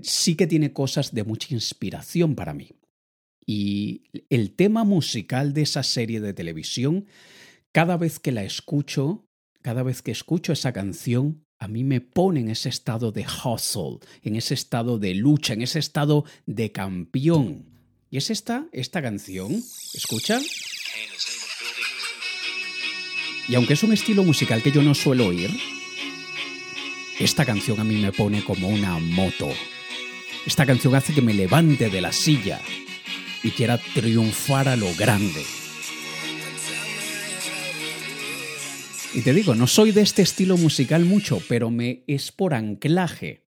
sí 0.00 0.36
que 0.36 0.46
tiene 0.46 0.72
cosas 0.72 1.12
de 1.12 1.24
mucha 1.24 1.52
inspiración 1.52 2.34
para 2.36 2.54
mí. 2.54 2.70
Y 3.44 4.04
el 4.30 4.54
tema 4.54 4.84
musical 4.84 5.52
de 5.52 5.62
esa 5.62 5.82
serie 5.82 6.20
de 6.20 6.32
televisión, 6.32 7.06
cada 7.72 7.96
vez 7.96 8.20
que 8.20 8.30
la 8.30 8.44
escucho, 8.44 9.26
cada 9.62 9.82
vez 9.82 10.00
que 10.00 10.12
escucho 10.12 10.52
esa 10.52 10.72
canción, 10.72 11.42
a 11.58 11.66
mí 11.66 11.82
me 11.82 12.00
pone 12.00 12.40
en 12.40 12.50
ese 12.50 12.68
estado 12.68 13.10
de 13.10 13.26
hustle, 13.26 13.98
en 14.22 14.36
ese 14.36 14.54
estado 14.54 14.98
de 14.98 15.14
lucha, 15.14 15.54
en 15.54 15.62
ese 15.62 15.80
estado 15.80 16.24
de 16.46 16.70
campeón. 16.70 17.77
Y 18.10 18.16
es 18.16 18.30
esta, 18.30 18.66
esta 18.72 19.02
canción. 19.02 19.62
¿Escucha? 19.94 20.40
Y 23.48 23.54
aunque 23.54 23.74
es 23.74 23.82
un 23.82 23.92
estilo 23.92 24.24
musical 24.24 24.62
que 24.62 24.72
yo 24.72 24.82
no 24.82 24.94
suelo 24.94 25.26
oír, 25.26 25.50
esta 27.18 27.44
canción 27.44 27.80
a 27.80 27.84
mí 27.84 27.96
me 27.96 28.12
pone 28.12 28.44
como 28.44 28.68
una 28.68 28.98
moto. 28.98 29.48
Esta 30.46 30.64
canción 30.66 30.94
hace 30.94 31.14
que 31.14 31.22
me 31.22 31.34
levante 31.34 31.90
de 31.90 32.00
la 32.00 32.12
silla 32.12 32.60
y 33.42 33.50
quiera 33.50 33.78
triunfar 33.94 34.68
a 34.68 34.76
lo 34.76 34.94
grande. 34.94 35.42
Y 39.14 39.22
te 39.22 39.32
digo, 39.32 39.54
no 39.54 39.66
soy 39.66 39.92
de 39.92 40.02
este 40.02 40.22
estilo 40.22 40.56
musical 40.56 41.04
mucho, 41.04 41.42
pero 41.48 41.70
me 41.70 42.04
es 42.06 42.30
por 42.30 42.54
anclaje 42.54 43.46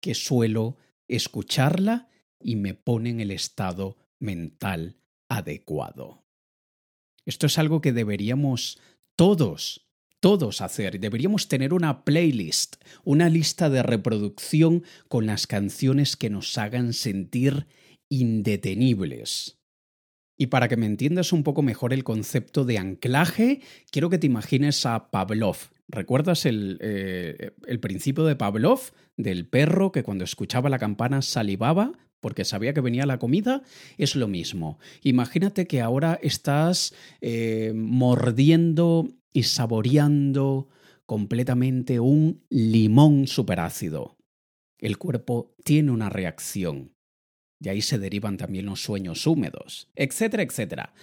que 0.00 0.14
suelo 0.14 0.76
escucharla 1.08 2.09
y 2.40 2.56
me 2.56 2.74
pone 2.74 3.10
en 3.10 3.20
el 3.20 3.30
estado 3.30 3.96
mental 4.18 4.96
adecuado. 5.28 6.24
Esto 7.26 7.46
es 7.46 7.58
algo 7.58 7.80
que 7.80 7.92
deberíamos 7.92 8.80
todos, 9.16 9.86
todos 10.20 10.60
hacer. 10.60 10.98
Deberíamos 10.98 11.48
tener 11.48 11.72
una 11.72 12.04
playlist, 12.04 12.76
una 13.04 13.28
lista 13.28 13.70
de 13.70 13.82
reproducción 13.82 14.84
con 15.08 15.26
las 15.26 15.46
canciones 15.46 16.16
que 16.16 16.30
nos 16.30 16.56
hagan 16.58 16.92
sentir 16.92 17.66
indetenibles. 18.10 19.58
Y 20.38 20.46
para 20.46 20.68
que 20.68 20.78
me 20.78 20.86
entiendas 20.86 21.34
un 21.34 21.42
poco 21.42 21.60
mejor 21.60 21.92
el 21.92 22.02
concepto 22.02 22.64
de 22.64 22.78
anclaje, 22.78 23.60
quiero 23.90 24.08
que 24.08 24.18
te 24.18 24.26
imagines 24.26 24.86
a 24.86 25.10
Pavlov. 25.10 25.56
¿Recuerdas 25.86 26.46
el, 26.46 26.78
eh, 26.80 27.52
el 27.66 27.80
principio 27.80 28.24
de 28.24 28.36
Pavlov, 28.36 28.80
del 29.18 29.46
perro 29.46 29.92
que 29.92 30.02
cuando 30.02 30.24
escuchaba 30.24 30.70
la 30.70 30.78
campana 30.78 31.20
salivaba? 31.20 31.92
Porque 32.20 32.44
sabía 32.44 32.74
que 32.74 32.80
venía 32.80 33.06
la 33.06 33.18
comida, 33.18 33.62
es 33.98 34.14
lo 34.14 34.28
mismo. 34.28 34.78
Imagínate 35.02 35.66
que 35.66 35.80
ahora 35.80 36.18
estás 36.22 36.94
eh, 37.20 37.72
mordiendo 37.74 39.08
y 39.32 39.44
saboreando 39.44 40.68
completamente 41.06 41.98
un 41.98 42.44
limón 42.50 43.26
superácido. 43.26 44.16
El 44.78 44.96
cuerpo 44.98 45.54
tiene 45.64 45.90
una 45.90 46.08
reacción. 46.08 46.92
Y 47.62 47.68
ahí 47.68 47.82
se 47.82 47.98
derivan 47.98 48.36
también 48.36 48.66
los 48.66 48.82
sueños 48.82 49.26
húmedos, 49.26 49.90
etcétera, 49.94 50.42
etcétera. 50.42 50.94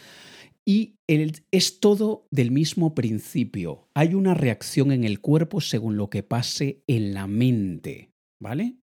Y 0.66 0.96
es 1.08 1.80
todo 1.80 2.28
del 2.32 2.52
mismo 2.52 2.96
principio. 2.96 3.88
Hay 3.94 4.16
una 4.16 4.34
reacción 4.34 4.92
en 4.92 5.04
el 5.04 5.22
cuerpo 5.22 5.62
según 5.62 5.98
lo 5.98 6.10
que 6.10 6.24
pase 6.24 6.84
en 6.88 7.14
la 7.14 7.28
mente. 7.28 8.12
¿Vale? 8.40 8.76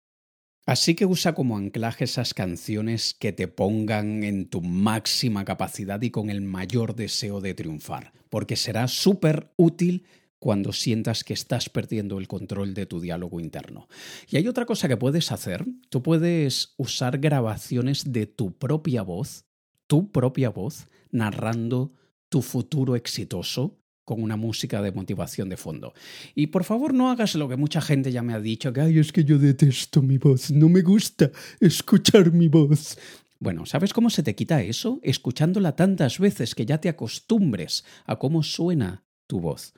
Así 0.65 0.95
que 0.95 1.05
usa 1.05 1.33
como 1.33 1.57
anclaje 1.57 2.05
esas 2.05 2.33
canciones 2.33 3.13
que 3.13 3.33
te 3.33 3.49
pongan 3.49 4.23
en 4.23 4.47
tu 4.47 4.61
máxima 4.61 5.43
capacidad 5.43 6.01
y 6.01 6.09
con 6.09 6.29
el 6.29 6.39
mayor 6.41 6.95
deseo 6.95 7.41
de 7.41 7.53
triunfar, 7.53 8.13
porque 8.29 8.55
será 8.55 8.87
súper 8.87 9.51
útil 9.57 10.05
cuando 10.39 10.71
sientas 10.71 11.25
que 11.25 11.33
estás 11.33 11.67
perdiendo 11.69 12.17
el 12.17 12.29
control 12.29 12.73
de 12.73 12.85
tu 12.85 13.01
diálogo 13.01 13.41
interno. 13.41 13.89
Y 14.29 14.37
hay 14.37 14.47
otra 14.47 14.65
cosa 14.65 14.87
que 14.87 14.95
puedes 14.95 15.33
hacer, 15.33 15.65
tú 15.89 16.01
puedes 16.01 16.73
usar 16.77 17.17
grabaciones 17.17 18.13
de 18.13 18.25
tu 18.25 18.57
propia 18.57 19.03
voz, 19.03 19.45
tu 19.87 20.11
propia 20.13 20.49
voz, 20.49 20.87
narrando 21.11 21.91
tu 22.29 22.41
futuro 22.41 22.95
exitoso 22.95 23.82
con 24.05 24.21
una 24.21 24.35
música 24.35 24.81
de 24.81 24.91
motivación 24.91 25.49
de 25.49 25.57
fondo. 25.57 25.93
Y 26.35 26.47
por 26.47 26.63
favor 26.63 26.93
no 26.93 27.09
hagas 27.09 27.35
lo 27.35 27.47
que 27.47 27.57
mucha 27.57 27.81
gente 27.81 28.11
ya 28.11 28.21
me 28.21 28.33
ha 28.33 28.39
dicho, 28.39 28.73
que 28.73 28.81
Ay, 28.81 28.99
es 28.99 29.11
que 29.11 29.23
yo 29.23 29.37
detesto 29.37 30.01
mi 30.01 30.17
voz, 30.17 30.51
no 30.51 30.69
me 30.69 30.81
gusta 30.81 31.31
escuchar 31.59 32.31
mi 32.31 32.47
voz. 32.47 32.97
Bueno, 33.39 33.65
¿sabes 33.65 33.91
cómo 33.91 34.09
se 34.09 34.23
te 34.23 34.35
quita 34.35 34.61
eso? 34.61 34.99
Escuchándola 35.03 35.75
tantas 35.75 36.17
veces 36.17 36.55
que 36.55 36.65
ya 36.65 36.79
te 36.79 36.89
acostumbres 36.89 37.83
a 38.05 38.17
cómo 38.17 38.41
suena 38.41 39.03
tu 39.27 39.41
voz. 39.41 39.73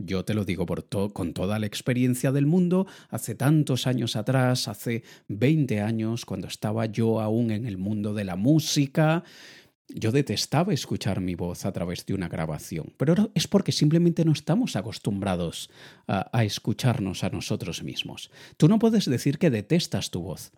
Yo 0.00 0.24
te 0.24 0.34
lo 0.34 0.44
digo 0.44 0.64
por 0.64 0.86
con 1.12 1.32
toda 1.32 1.58
la 1.58 1.66
experiencia 1.66 2.30
del 2.30 2.46
mundo, 2.46 2.86
hace 3.08 3.34
tantos 3.34 3.88
años 3.88 4.14
atrás, 4.14 4.68
hace 4.68 5.02
20 5.26 5.80
años, 5.80 6.24
cuando 6.24 6.46
estaba 6.46 6.86
yo 6.86 7.20
aún 7.20 7.50
en 7.50 7.66
el 7.66 7.78
mundo 7.78 8.14
de 8.14 8.24
la 8.24 8.36
música, 8.36 9.24
yo 9.88 10.12
detestaba 10.12 10.74
escuchar 10.74 11.20
mi 11.20 11.34
voz 11.34 11.64
a 11.64 11.72
través 11.72 12.04
de 12.04 12.14
una 12.14 12.28
grabación, 12.28 12.92
pero 12.96 13.30
es 13.34 13.48
porque 13.48 13.72
simplemente 13.72 14.24
no 14.24 14.32
estamos 14.32 14.76
acostumbrados 14.76 15.70
a, 16.06 16.44
escucharnos 16.44 17.24
a 17.24 17.30
nosotros 17.30 17.82
mismos. 17.82 18.30
Tú 18.56 18.68
no 18.68 18.78
puedes 18.78 19.06
decir 19.06 19.38
que 19.38 19.50
detestas 19.50 20.10
tu 20.10 20.22
voz, 20.22 20.52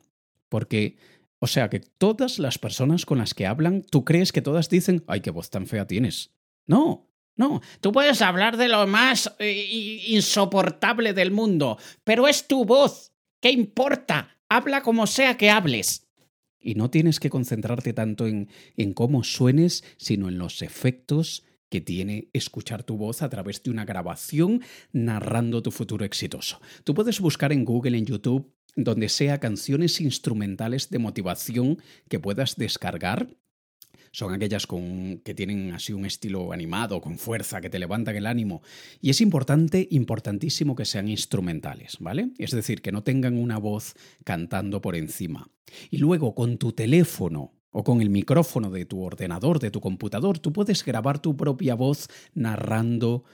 porque, 0.48 0.96
o 1.38 1.46
sea, 1.46 1.70
que 1.70 1.80
todas 1.80 2.38
las 2.38 2.58
personas 2.58 3.06
con 3.06 3.18
las 3.18 3.34
que 3.34 3.46
hablan, 3.46 3.82
tú 3.82 4.04
crees 4.04 4.32
que 4.32 4.42
todas 4.42 4.68
dicen, 4.68 5.04
ay, 5.06 5.20
qué 5.20 5.30
voz 5.30 5.50
tan 5.50 5.66
fea 5.66 5.86
tienes. 5.86 6.30
No, 6.66 7.08
no, 7.36 7.60
tú 7.80 7.92
puedes 7.92 8.22
hablar 8.22 8.56
de 8.56 8.68
lo 8.68 8.86
más 8.86 9.32
eh, 9.38 10.02
insoportable 10.08 11.12
del 11.12 11.30
mundo, 11.30 11.78
pero 12.04 12.26
es 12.26 12.48
tu 12.48 12.64
voz. 12.64 13.12
¿Qué 13.40 13.50
importa? 13.50 14.36
Habla 14.48 14.82
como 14.82 15.06
sea 15.06 15.36
que 15.36 15.50
hables. 15.50 16.09
Y 16.60 16.74
no 16.74 16.90
tienes 16.90 17.20
que 17.20 17.30
concentrarte 17.30 17.92
tanto 17.92 18.26
en, 18.26 18.48
en 18.76 18.92
cómo 18.92 19.24
suenes, 19.24 19.84
sino 19.96 20.28
en 20.28 20.38
los 20.38 20.62
efectos 20.62 21.44
que 21.70 21.80
tiene 21.80 22.28
escuchar 22.32 22.82
tu 22.82 22.96
voz 22.96 23.22
a 23.22 23.30
través 23.30 23.62
de 23.62 23.70
una 23.70 23.84
grabación 23.84 24.60
narrando 24.92 25.62
tu 25.62 25.70
futuro 25.70 26.04
exitoso. 26.04 26.60
Tú 26.84 26.94
puedes 26.94 27.20
buscar 27.20 27.52
en 27.52 27.64
Google, 27.64 27.96
en 27.96 28.06
YouTube, 28.06 28.52
donde 28.76 29.08
sea 29.08 29.40
canciones 29.40 30.00
instrumentales 30.00 30.90
de 30.90 30.98
motivación 30.98 31.78
que 32.08 32.20
puedas 32.20 32.56
descargar 32.56 33.28
son 34.12 34.34
aquellas 34.34 34.66
con, 34.66 35.20
que 35.24 35.34
tienen 35.34 35.72
así 35.72 35.92
un 35.92 36.04
estilo 36.04 36.52
animado, 36.52 37.00
con 37.00 37.18
fuerza, 37.18 37.60
que 37.60 37.70
te 37.70 37.78
levantan 37.78 38.16
el 38.16 38.26
ánimo. 38.26 38.62
Y 39.00 39.10
es 39.10 39.20
importante, 39.20 39.86
importantísimo 39.90 40.74
que 40.74 40.84
sean 40.84 41.08
instrumentales, 41.08 41.96
¿vale? 42.00 42.30
Es 42.38 42.50
decir, 42.50 42.82
que 42.82 42.92
no 42.92 43.02
tengan 43.02 43.36
una 43.36 43.58
voz 43.58 43.94
cantando 44.24 44.80
por 44.80 44.96
encima. 44.96 45.50
Y 45.90 45.98
luego 45.98 46.34
con 46.34 46.58
tu 46.58 46.72
teléfono 46.72 47.54
o 47.70 47.84
con 47.84 48.00
el 48.00 48.10
micrófono 48.10 48.70
de 48.70 48.84
tu 48.84 49.02
ordenador, 49.02 49.60
de 49.60 49.70
tu 49.70 49.80
computador, 49.80 50.38
tú 50.40 50.52
puedes 50.52 50.84
grabar 50.84 51.20
tu 51.20 51.36
propia 51.36 51.74
voz 51.76 52.08
narrando 52.34 53.24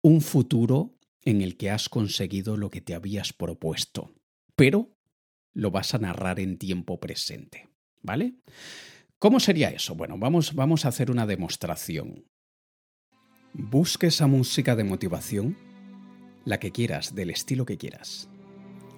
un 0.00 0.22
futuro 0.22 0.96
en 1.22 1.42
el 1.42 1.56
que 1.56 1.70
has 1.70 1.88
conseguido 1.88 2.56
lo 2.56 2.70
que 2.70 2.80
te 2.80 2.94
habías 2.94 3.32
propuesto. 3.32 4.14
Pero 4.56 4.96
lo 5.52 5.70
vas 5.70 5.94
a 5.94 5.98
narrar 5.98 6.40
en 6.40 6.58
tiempo 6.58 6.98
presente, 6.98 7.68
¿vale? 8.02 8.34
¿Cómo 9.24 9.40
sería 9.40 9.70
eso? 9.70 9.94
Bueno, 9.94 10.18
vamos, 10.18 10.54
vamos 10.54 10.84
a 10.84 10.88
hacer 10.88 11.10
una 11.10 11.24
demostración. 11.24 12.26
Busque 13.54 14.08
esa 14.08 14.26
música 14.26 14.76
de 14.76 14.84
motivación 14.84 15.56
La 16.44 16.60
que 16.60 16.72
quieras, 16.72 17.14
del 17.14 17.30
estilo 17.30 17.64
que 17.64 17.78
quieras. 17.78 18.28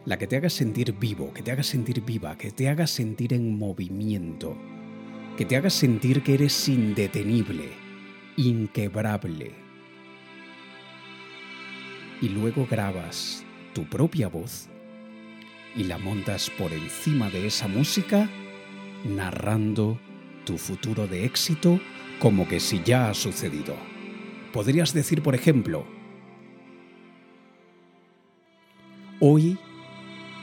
La 0.04 0.18
que 0.18 0.26
te 0.26 0.34
haga 0.34 0.50
sentir 0.50 0.94
vivo, 0.98 1.32
que 1.32 1.44
te 1.44 1.52
haga 1.52 1.62
sentir 1.62 2.00
viva, 2.00 2.36
que 2.36 2.50
te 2.50 2.68
haga 2.68 2.88
sentir 2.88 3.34
en 3.34 3.56
movimiento, 3.56 4.58
que 5.36 5.44
te 5.44 5.56
haga 5.56 5.70
sentir 5.70 6.24
que 6.24 6.34
eres 6.34 6.68
indetenible, 6.68 7.68
inquebrable. 8.36 9.52
Y 12.20 12.30
luego 12.30 12.66
grabas 12.68 13.44
tu 13.74 13.88
propia 13.88 14.26
voz 14.26 14.68
y 15.76 15.84
la 15.84 15.98
montas 15.98 16.50
por 16.58 16.72
encima 16.72 17.30
de 17.30 17.46
esa 17.46 17.68
música, 17.68 18.28
narrando 19.04 20.00
tu 20.46 20.56
futuro 20.56 21.06
de 21.06 21.26
éxito 21.26 21.78
como 22.18 22.48
que 22.48 22.60
si 22.60 22.80
ya 22.82 23.10
ha 23.10 23.14
sucedido. 23.14 23.76
Podrías 24.54 24.94
decir, 24.94 25.22
por 25.22 25.34
ejemplo, 25.34 25.84
hoy 29.20 29.58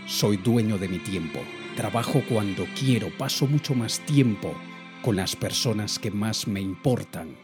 soy 0.06 0.38
dueño 0.38 0.78
de 0.78 0.90
mi 0.90 1.00
tiempo, 1.00 1.40
trabajo 1.76 2.22
cuando 2.30 2.68
quiero, 2.80 3.10
paso 3.18 3.48
mucho 3.48 3.74
más 3.74 4.02
tiempo 4.02 4.54
con 5.02 5.16
las 5.16 5.36
personas 5.36 5.98
que 5.98 6.12
más 6.12 6.48
me 6.48 6.62
importan 6.62 7.36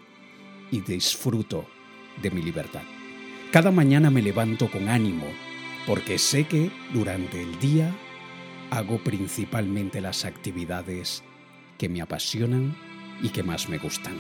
y 0.70 0.82
disfruto 0.82 1.66
de 2.22 2.30
mi 2.30 2.44
libertad. 2.44 2.84
Cada 3.52 3.72
mañana 3.72 4.12
me 4.12 4.22
levanto 4.22 4.70
con 4.70 4.90
ánimo 4.90 5.26
porque 5.88 6.20
sé 6.20 6.44
que 6.44 6.70
durante 6.94 7.42
el 7.42 7.58
día 7.60 7.96
hago 8.70 9.00
principalmente 9.00 10.02
las 10.02 10.26
actividades 10.26 11.24
que 11.80 11.90
me 11.90 12.02
apasionan 12.02 12.76
y 13.24 13.30
que 13.30 13.42
más 13.42 13.70
me 13.70 13.80
gustan. 13.80 14.14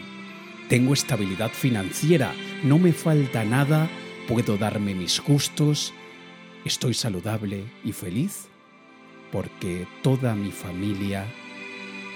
Tengo 0.68 0.94
estabilidad 0.94 1.52
financiera, 1.52 2.34
no 2.64 2.80
me 2.80 2.94
falta 2.94 3.46
nada, 3.46 3.88
puedo 4.28 4.58
darme 4.58 4.96
mis 4.96 5.22
gustos, 5.22 5.94
estoy 6.66 6.96
saludable 6.96 7.66
y 7.84 7.92
feliz 7.92 8.48
porque 9.32 9.86
toda 10.02 10.34
mi 10.34 10.52
familia 10.52 11.26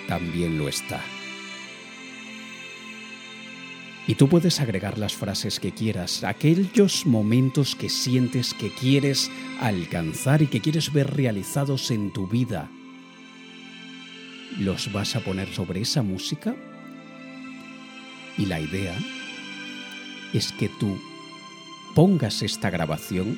también 0.08 0.58
lo 0.58 0.67
está. 0.67 1.01
Y 4.06 4.15
tú 4.15 4.27
puedes 4.27 4.60
agregar 4.60 4.97
las 4.97 5.13
frases 5.13 5.62
que 5.62 5.71
quieras, 5.71 6.25
aquellos 6.25 7.06
momentos 7.06 7.75
que 7.75 7.88
sientes 7.88 8.53
que 8.53 8.69
quieres 8.69 9.32
alcanzar 9.62 10.41
y 10.41 10.47
que 10.47 10.60
quieres 10.60 10.91
ver 10.91 11.15
realizados 11.15 11.89
en 11.89 12.12
tu 12.12 12.27
vida. 12.27 12.69
¿Los 14.59 14.91
vas 14.91 15.15
a 15.15 15.19
poner 15.21 15.47
sobre 15.49 15.81
esa 15.81 16.03
música? 16.03 16.55
Y 18.37 18.45
la 18.45 18.59
idea 18.59 18.97
es 20.33 20.51
que 20.51 20.69
tú 20.69 20.99
pongas 21.95 22.41
esta 22.41 22.69
grabación 22.69 23.37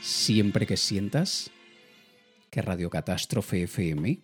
siempre 0.00 0.66
que 0.66 0.76
sientas 0.76 1.50
que 2.50 2.62
Radio 2.62 2.90
Catástrofe 2.90 3.62
FM 3.62 4.20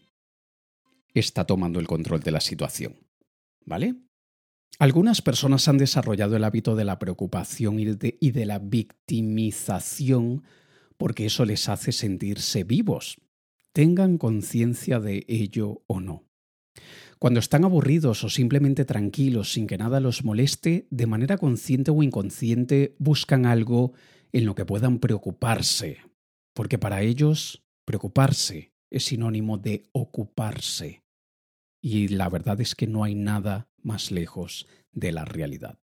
está 1.14 1.44
tomando 1.44 1.80
el 1.80 1.86
control 1.86 2.20
de 2.20 2.30
la 2.30 2.40
situación. 2.40 2.96
¿Vale? 3.64 3.94
Algunas 4.78 5.22
personas 5.22 5.68
han 5.68 5.78
desarrollado 5.78 6.36
el 6.36 6.44
hábito 6.44 6.76
de 6.76 6.84
la 6.84 6.98
preocupación 6.98 7.80
y 7.80 7.86
de, 7.86 8.46
la 8.46 8.58
victimización 8.58 10.42
porque 10.98 11.26
eso 11.26 11.44
les 11.44 11.68
hace 11.68 11.92
sentirse 11.92 12.64
vivos, 12.64 13.16
tengan 13.76 14.16
conciencia 14.16 15.00
de 15.00 15.26
ello 15.28 15.82
o 15.86 16.00
no. 16.00 16.24
Cuando 17.18 17.40
están 17.40 17.62
aburridos 17.62 18.24
o 18.24 18.30
simplemente 18.30 18.86
tranquilos 18.86 19.52
sin 19.52 19.66
que 19.66 19.76
nada 19.76 20.00
los 20.00 20.24
moleste, 20.24 20.86
de 20.88 21.06
manera 21.06 21.36
consciente 21.36 21.90
o 21.90 22.02
inconsciente 22.02 22.96
buscan 22.98 23.44
algo 23.44 23.92
en 24.32 24.46
lo 24.46 24.54
que 24.54 24.64
puedan 24.64 24.98
preocuparse, 24.98 25.98
porque 26.54 26.78
para 26.78 27.02
ellos 27.02 27.66
preocuparse 27.84 28.72
es 28.90 29.04
sinónimo 29.04 29.58
de 29.58 29.82
ocuparse. 29.92 31.02
Y 31.82 32.08
la 32.08 32.30
verdad 32.30 32.58
es 32.62 32.74
que 32.74 32.86
no 32.86 33.04
hay 33.04 33.14
nada 33.14 33.68
más 33.82 34.10
lejos 34.10 34.66
de 34.92 35.12
la 35.12 35.26
realidad. 35.26 35.78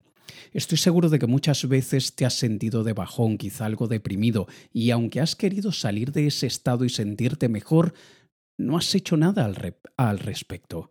Estoy 0.53 0.79
seguro 0.79 1.09
de 1.09 1.19
que 1.19 1.27
muchas 1.27 1.69
veces 1.69 2.14
te 2.14 2.25
has 2.25 2.35
sentido 2.35 2.85
de 2.85 2.93
bajón, 2.93 3.38
quizá 3.38 3.66
algo 3.66 3.88
deprimido, 3.88 4.47
y 4.73 4.90
aunque 4.90 5.21
has 5.21 5.37
querido 5.37 5.73
salir 5.73 6.12
de 6.12 6.27
ese 6.27 6.47
estado 6.47 6.85
y 6.85 6.88
sentirte 6.88 7.49
mejor, 7.49 7.95
no 8.59 8.77
has 8.77 8.95
hecho 8.95 9.16
nada 9.16 9.51
al, 9.97 10.19
respecto. 10.19 10.90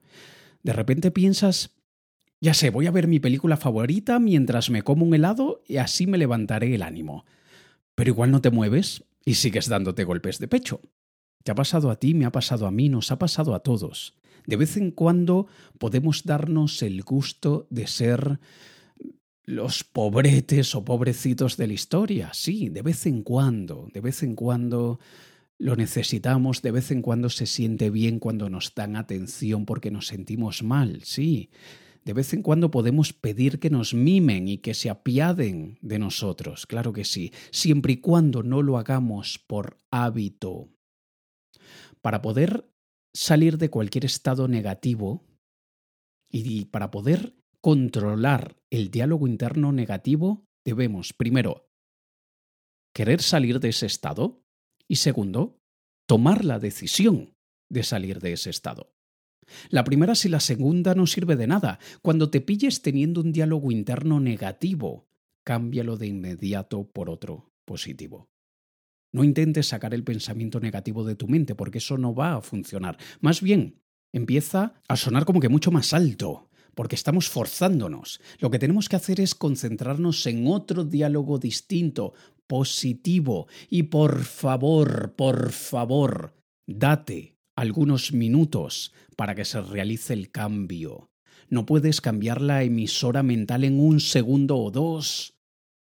De 0.64 0.74
repente 0.74 1.12
piensas, 1.12 1.72
ya 2.42 2.54
sé, 2.54 2.70
voy 2.70 2.88
a 2.88 2.92
ver 2.92 3.08
mi 3.08 3.20
película 3.20 3.58
favorita 3.58 4.20
mientras 4.20 4.70
me 4.70 4.82
como 4.82 5.06
un 5.06 5.14
helado 5.14 5.64
y 5.68 5.78
así 5.78 6.08
me 6.08 6.18
levantaré 6.18 6.74
el 6.76 6.82
ánimo. 6.82 7.26
Pero 7.96 8.10
igual 8.10 8.32
no 8.32 8.42
te 8.42 8.50
mueves 8.50 9.04
y 9.24 9.36
sigues 9.36 9.68
dándote 9.68 10.04
golpes 10.04 10.40
de 10.40 10.48
pecho. 10.48 10.82
Te 11.44 11.52
ha 11.52 11.56
pasado 11.56 11.92
a 11.92 11.98
ti, 11.98 12.14
me 12.14 12.26
ha 12.26 12.32
pasado 12.32 12.68
a 12.68 12.72
mí, 12.72 12.90
nos 12.90 13.12
ha 13.12 13.20
pasado 13.20 13.54
a 13.54 13.60
todos. 13.60 14.16
De 14.46 14.56
vez 14.56 14.78
en 14.78 14.92
cuando 14.92 15.48
podemos 15.78 16.24
darnos 16.24 16.82
el 16.82 17.04
gusto 17.04 17.68
de 17.70 17.88
ser 17.88 18.40
los 19.50 19.84
pobretes 19.84 20.76
o 20.76 20.86
pobrecitos 20.86 21.58
de 21.58 21.66
la 21.66 21.74
historia. 21.74 22.30
Sí, 22.34 22.70
de 22.70 22.84
vez 22.84 23.08
en 23.08 23.24
cuando, 23.24 23.90
de 23.92 24.00
vez 24.00 24.22
en 24.22 24.36
cuando 24.36 25.00
lo 25.58 25.76
necesitamos, 25.76 26.62
de 26.62 26.70
vez 26.70 26.92
en 26.92 27.02
cuando 27.02 27.32
se 27.32 27.48
siente 27.48 27.90
bien 27.90 28.20
cuando 28.20 28.48
nos 28.52 28.76
dan 28.76 28.96
atención 28.96 29.66
porque 29.66 29.90
nos 29.90 30.06
sentimos 30.06 30.62
mal, 30.62 31.02
sí. 31.04 31.50
De 32.06 32.14
vez 32.14 32.32
en 32.34 32.44
cuando 32.44 32.70
podemos 32.70 33.12
pedir 33.12 33.60
que 33.60 33.72
nos 33.72 33.96
mimen 33.96 34.48
y 34.48 34.60
que 34.60 34.76
se 34.76 34.92
apiaden 34.92 35.80
de 35.82 35.98
nosotros, 35.98 36.68
claro 36.68 36.94
que 36.94 37.04
sí, 37.04 37.34
siempre 37.50 37.94
y 37.94 37.98
cuando 37.98 38.44
no 38.44 38.62
lo 38.62 38.78
hagamos 38.78 39.40
por 39.40 39.80
hábito. 39.90 40.70
Para 42.02 42.22
poder 42.22 42.70
salir 43.16 43.58
de 43.58 43.72
cualquier 43.72 44.06
estado 44.06 44.48
negativo 44.48 45.26
y 46.30 46.66
para 46.66 46.92
poder 46.92 47.39
controlar 47.62 48.58
el 48.70 48.92
diálogo 48.92 49.28
interno 49.28 49.72
negativo, 49.72 50.46
debemos, 50.66 51.14
primero, 51.14 51.70
querer 52.94 53.22
salir 53.22 53.60
de 53.60 53.70
ese 53.70 53.86
estado 53.86 54.44
y 54.88 54.98
segundo, 54.98 55.60
tomar 56.08 56.46
la 56.46 56.60
decisión 56.60 57.36
de 57.70 57.84
salir 57.84 58.20
de 58.20 58.34
ese 58.34 58.50
estado. 58.50 58.94
La 59.70 59.84
primera 59.84 60.16
si 60.16 60.30
la 60.30 60.40
segunda 60.40 60.96
no 60.96 61.08
sirve 61.08 61.36
de 61.36 61.48
nada. 61.48 61.80
Cuando 62.02 62.30
te 62.30 62.42
pilles 62.42 62.82
teniendo 62.82 63.22
un 63.22 63.32
diálogo 63.32 63.72
interno 63.72 64.20
negativo, 64.20 65.08
cámbialo 65.44 65.98
de 65.98 66.08
inmediato 66.08 66.90
por 66.92 67.10
otro 67.10 67.52
positivo. 67.66 68.30
No 69.12 69.24
intentes 69.24 69.68
sacar 69.68 69.94
el 69.94 70.04
pensamiento 70.04 70.60
negativo 70.60 71.04
de 71.04 71.16
tu 71.16 71.28
mente, 71.28 71.56
porque 71.56 71.80
eso 71.80 71.98
no 71.98 72.14
va 72.14 72.36
a 72.36 72.42
funcionar. 72.42 72.98
Más 73.22 73.42
bien, 73.42 73.82
empieza 74.14 74.80
a 74.88 74.96
sonar 74.96 75.26
como 75.26 75.40
que 75.40 75.50
mucho 75.50 75.72
más 75.72 75.94
alto, 75.94 76.49
porque 76.80 76.96
estamos 76.96 77.28
forzándonos. 77.28 78.22
Lo 78.40 78.50
que 78.50 78.58
tenemos 78.58 78.88
que 78.88 78.96
hacer 78.96 79.20
es 79.20 79.36
concentrarnos 79.36 80.26
en 80.28 80.48
otro 80.48 80.86
diálogo 80.86 81.38
distinto, 81.38 82.14
positivo. 82.48 83.50
Y 83.70 83.84
por 83.84 84.24
favor, 84.24 85.14
por 85.18 85.52
favor, 85.52 86.38
date 86.66 87.36
algunos 87.58 88.14
minutos 88.14 88.94
para 89.18 89.36
que 89.36 89.44
se 89.44 89.60
realice 89.60 90.14
el 90.14 90.32
cambio. 90.32 91.12
No 91.50 91.66
puedes 91.66 92.00
cambiar 92.00 92.40
la 92.40 92.64
emisora 92.64 93.24
mental 93.24 93.66
en 93.66 93.78
un 93.78 94.00
segundo 94.00 94.58
o 94.58 94.72
dos. 94.72 95.34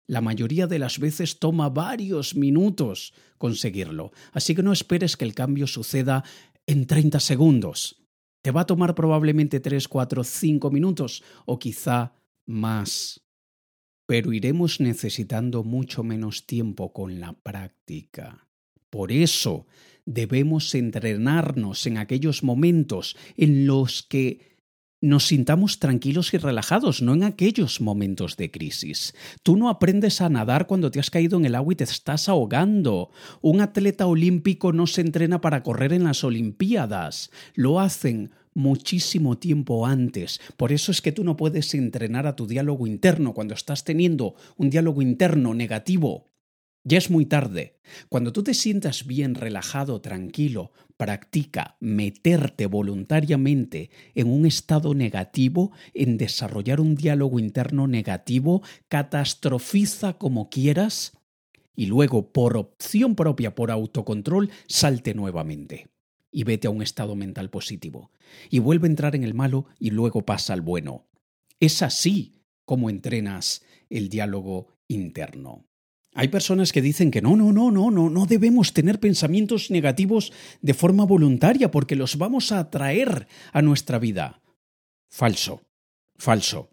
La 0.06 0.22
mayoría 0.22 0.66
de 0.66 0.78
las 0.78 0.98
veces 1.00 1.38
toma 1.38 1.68
varios 1.68 2.34
minutos 2.34 3.12
conseguirlo, 3.36 4.10
así 4.32 4.54
que 4.54 4.62
no 4.62 4.72
esperes 4.72 5.18
que 5.18 5.26
el 5.26 5.34
cambio 5.34 5.66
suceda 5.66 6.24
en 6.66 6.86
30 6.86 7.20
segundos. 7.20 8.07
Va 8.50 8.62
a 8.62 8.66
tomar 8.66 8.94
probablemente 8.94 9.60
3, 9.60 9.88
4, 9.88 10.24
5 10.24 10.70
minutos 10.70 11.22
o 11.46 11.58
quizá 11.58 12.14
más. 12.46 13.20
Pero 14.06 14.32
iremos 14.32 14.80
necesitando 14.80 15.64
mucho 15.64 16.02
menos 16.02 16.46
tiempo 16.46 16.92
con 16.92 17.20
la 17.20 17.34
práctica. 17.34 18.48
Por 18.90 19.12
eso 19.12 19.66
debemos 20.06 20.74
entrenarnos 20.74 21.86
en 21.86 21.98
aquellos 21.98 22.42
momentos 22.42 23.16
en 23.36 23.66
los 23.66 24.02
que 24.02 24.58
nos 25.00 25.26
sintamos 25.26 25.78
tranquilos 25.78 26.34
y 26.34 26.38
relajados, 26.38 27.02
no 27.02 27.14
en 27.14 27.22
aquellos 27.22 27.80
momentos 27.80 28.36
de 28.36 28.50
crisis. 28.50 29.14
Tú 29.42 29.56
no 29.56 29.68
aprendes 29.68 30.20
a 30.20 30.28
nadar 30.28 30.66
cuando 30.66 30.90
te 30.90 30.98
has 30.98 31.10
caído 31.10 31.38
en 31.38 31.44
el 31.44 31.54
agua 31.54 31.72
y 31.72 31.76
te 31.76 31.84
estás 31.84 32.28
ahogando. 32.28 33.10
Un 33.40 33.60
atleta 33.60 34.06
olímpico 34.06 34.72
no 34.72 34.86
se 34.86 35.02
entrena 35.02 35.40
para 35.40 35.62
correr 35.62 35.92
en 35.92 36.04
las 36.04 36.24
Olimpiadas. 36.24 37.30
Lo 37.54 37.78
hacen 37.78 38.30
muchísimo 38.58 39.38
tiempo 39.38 39.86
antes. 39.86 40.40
Por 40.56 40.72
eso 40.72 40.92
es 40.92 41.00
que 41.00 41.12
tú 41.12 41.24
no 41.24 41.36
puedes 41.36 41.72
entrenar 41.74 42.26
a 42.26 42.36
tu 42.36 42.46
diálogo 42.46 42.86
interno 42.86 43.32
cuando 43.32 43.54
estás 43.54 43.84
teniendo 43.84 44.34
un 44.56 44.68
diálogo 44.68 45.00
interno 45.00 45.54
negativo 45.54 46.28
ya 46.88 46.96
es 46.96 47.10
muy 47.10 47.26
tarde. 47.26 47.80
Cuando 48.08 48.32
tú 48.32 48.42
te 48.42 48.54
sientas 48.54 49.06
bien, 49.06 49.34
relajado, 49.34 50.00
tranquilo, 50.00 50.72
practica 50.96 51.76
meterte 51.80 52.66
voluntariamente 52.66 53.90
en 54.14 54.28
un 54.28 54.46
estado 54.46 54.94
negativo, 54.94 55.72
en 55.92 56.16
desarrollar 56.16 56.80
un 56.80 56.94
diálogo 56.94 57.38
interno 57.38 57.86
negativo, 57.86 58.62
catastrofiza 58.88 60.14
como 60.14 60.48
quieras 60.48 61.12
y 61.76 61.86
luego, 61.86 62.32
por 62.32 62.56
opción 62.56 63.14
propia, 63.14 63.54
por 63.54 63.70
autocontrol, 63.70 64.50
salte 64.66 65.12
nuevamente 65.12 65.88
y 66.30 66.44
vete 66.44 66.66
a 66.66 66.70
un 66.70 66.82
estado 66.82 67.16
mental 67.16 67.50
positivo. 67.50 68.10
Y 68.50 68.58
vuelve 68.58 68.86
a 68.86 68.90
entrar 68.90 69.16
en 69.16 69.24
el 69.24 69.34
malo 69.34 69.66
y 69.78 69.90
luego 69.90 70.24
pasa 70.24 70.52
al 70.52 70.60
bueno. 70.60 71.06
Es 71.60 71.82
así 71.82 72.42
como 72.64 72.90
entrenas 72.90 73.64
el 73.88 74.08
diálogo 74.08 74.68
interno. 74.88 75.64
Hay 76.14 76.28
personas 76.28 76.72
que 76.72 76.82
dicen 76.82 77.10
que 77.10 77.22
no, 77.22 77.36
no, 77.36 77.52
no, 77.52 77.70
no, 77.70 77.90
no, 77.90 78.10
no 78.10 78.26
debemos 78.26 78.72
tener 78.72 78.98
pensamientos 78.98 79.70
negativos 79.70 80.32
de 80.62 80.74
forma 80.74 81.04
voluntaria 81.04 81.70
porque 81.70 81.96
los 81.96 82.16
vamos 82.16 82.50
a 82.50 82.58
atraer 82.58 83.28
a 83.52 83.62
nuestra 83.62 83.98
vida. 83.98 84.42
Falso, 85.08 85.62
falso. 86.16 86.70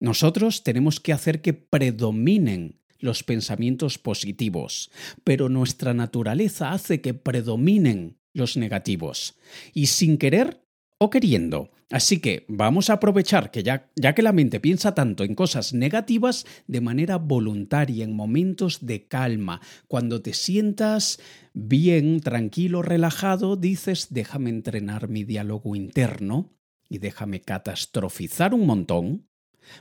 Nosotros 0.00 0.64
tenemos 0.64 1.00
que 1.00 1.12
hacer 1.12 1.40
que 1.40 1.54
predominen 1.54 2.80
los 2.98 3.22
pensamientos 3.22 3.98
positivos, 3.98 4.90
pero 5.24 5.48
nuestra 5.48 5.94
naturaleza 5.94 6.72
hace 6.72 7.00
que 7.00 7.14
predominen 7.14 8.18
los 8.32 8.56
negativos. 8.56 9.36
Y 9.72 9.86
sin 9.86 10.18
querer 10.18 10.62
o 10.98 11.10
queriendo. 11.10 11.70
Así 11.90 12.20
que 12.20 12.46
vamos 12.48 12.88
a 12.88 12.94
aprovechar 12.94 13.50
que 13.50 13.62
ya, 13.62 13.90
ya, 13.96 14.14
que 14.14 14.22
la 14.22 14.32
mente 14.32 14.60
piensa 14.60 14.94
tanto 14.94 15.24
en 15.24 15.34
cosas 15.34 15.74
negativas, 15.74 16.46
de 16.66 16.80
manera 16.80 17.18
voluntaria, 17.18 18.04
en 18.04 18.16
momentos 18.16 18.86
de 18.86 19.06
calma, 19.08 19.60
cuando 19.88 20.22
te 20.22 20.32
sientas 20.32 21.20
bien, 21.52 22.20
tranquilo, 22.20 22.80
relajado, 22.80 23.56
dices, 23.56 24.06
déjame 24.08 24.48
entrenar 24.48 25.08
mi 25.08 25.24
diálogo 25.24 25.76
interno 25.76 26.54
y 26.88 26.98
déjame 26.98 27.42
catastrofizar 27.42 28.54
un 28.54 28.66
montón, 28.66 29.28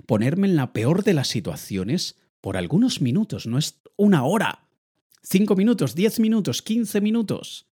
ponerme 0.05 0.47
en 0.47 0.57
la 0.57 0.73
peor 0.73 1.03
de 1.05 1.13
las 1.13 1.29
situaciones 1.29 2.17
por 2.41 2.57
algunos 2.57 2.99
minutos, 2.99 3.47
no 3.47 3.57
es 3.57 3.79
una 3.95 4.25
hora. 4.25 4.67
Cinco 5.23 5.55
minutos, 5.55 5.95
diez 5.95 6.19
minutos, 6.19 6.61
quince 6.61 6.99
minutos. 6.99 7.70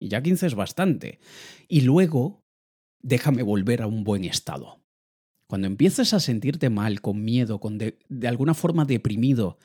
Y 0.00 0.08
ya 0.08 0.22
quince 0.22 0.46
es 0.46 0.54
bastante. 0.56 1.20
Y 1.68 1.82
luego 1.82 2.42
déjame 3.02 3.42
volver 3.42 3.82
a 3.82 3.86
un 3.86 4.02
buen 4.02 4.24
estado. 4.24 4.80
Cuando 5.46 5.66
empieces 5.66 6.14
a 6.14 6.20
sentirte 6.20 6.70
mal, 6.70 7.00
con 7.00 7.22
miedo, 7.24 7.60
con 7.60 7.78
de, 7.78 7.98
de, 8.08 8.28
alguna 8.28 8.54
forma 8.54 8.84
deprimido, 8.84 9.58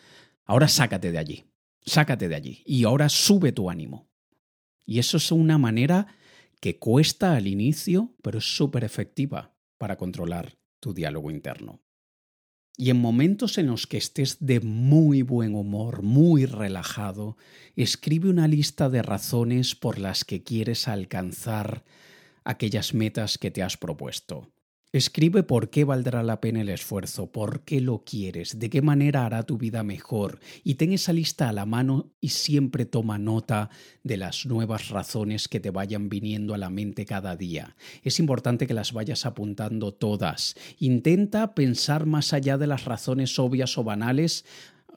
ahora 0.43 0.67
sácate 0.67 1.11
de 1.11 1.17
allí, 1.17 1.45
sácate 1.85 2.27
de 2.27 2.35
allí 2.35 2.63
y 2.65 2.83
ahora 2.83 3.09
sube 3.09 3.51
tu 3.51 3.69
ánimo. 3.69 4.07
Y 4.85 4.99
eso 4.99 5.17
es 5.17 5.31
una 5.31 5.57
manera 5.57 6.07
que 6.59 6.79
cuesta 6.79 7.35
al 7.35 7.47
inicio, 7.47 8.15
pero 8.21 8.39
es 8.39 8.55
súper 8.55 8.83
efectiva 8.83 9.55
para 9.77 9.97
controlar 9.97 10.57
tu 10.79 10.93
diálogo 10.93 11.31
interno. 11.31 11.84
Y 12.77 12.89
en 12.89 12.97
momentos 12.97 13.57
en 13.57 13.67
los 13.67 13.87
que 13.87 13.97
estés 13.97 14.37
de 14.39 14.59
muy 14.59 15.21
buen 15.21 15.55
humor, 15.55 16.01
muy 16.01 16.45
relajado, 16.45 17.37
escribe 17.75 18.29
una 18.29 18.47
lista 18.47 18.89
de 18.89 19.01
razones 19.01 19.75
por 19.75 19.97
las 19.97 20.25
que 20.25 20.43
quieres 20.43 20.87
alcanzar 20.87 21.85
aquellas 22.43 22.93
metas 22.93 23.37
que 23.37 23.51
te 23.51 23.63
has 23.63 23.77
propuesto. 23.77 24.54
Escribe 24.95 25.43
por 25.43 25.69
qué 25.69 25.83
valdrá 25.83 26.23
la 26.23 26.39
pena 26.39 26.61
el 26.61 26.69
esfuerzo, 26.69 27.29
por 27.29 27.65
qué 27.65 27.81
lo 27.81 28.05
quieres, 28.05 28.59
de 28.59 28.69
qué 28.69 28.81
manera 28.81 29.25
hará 29.25 29.43
tu 29.43 29.57
vida 29.57 29.83
mejor 29.83 30.39
y 30.63 30.75
ten 30.75 30.93
esa 30.93 31.11
lista 31.11 31.49
a 31.49 31.51
la 31.51 31.65
mano 31.65 32.13
y 32.21 32.29
siempre 32.29 32.85
toma 32.85 33.17
nota 33.17 33.69
de 34.03 34.15
las 34.15 34.45
nuevas 34.45 34.87
razones 34.87 35.49
que 35.49 35.59
te 35.59 35.69
vayan 35.69 36.07
viniendo 36.07 36.53
a 36.53 36.57
la 36.57 36.69
mente 36.69 37.03
cada 37.03 37.35
día. 37.35 37.75
Es 38.03 38.21
importante 38.21 38.67
que 38.67 38.73
las 38.73 38.93
vayas 38.93 39.25
apuntando 39.25 39.93
todas. 39.93 40.55
Intenta 40.79 41.55
pensar 41.55 42.05
más 42.05 42.31
allá 42.31 42.57
de 42.57 42.67
las 42.67 42.85
razones 42.85 43.37
obvias 43.37 43.77
o 43.77 43.83
banales. 43.83 44.45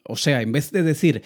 O 0.05 0.15
sea, 0.15 0.43
en 0.43 0.53
vez 0.53 0.71
de 0.71 0.85
decir 0.85 1.25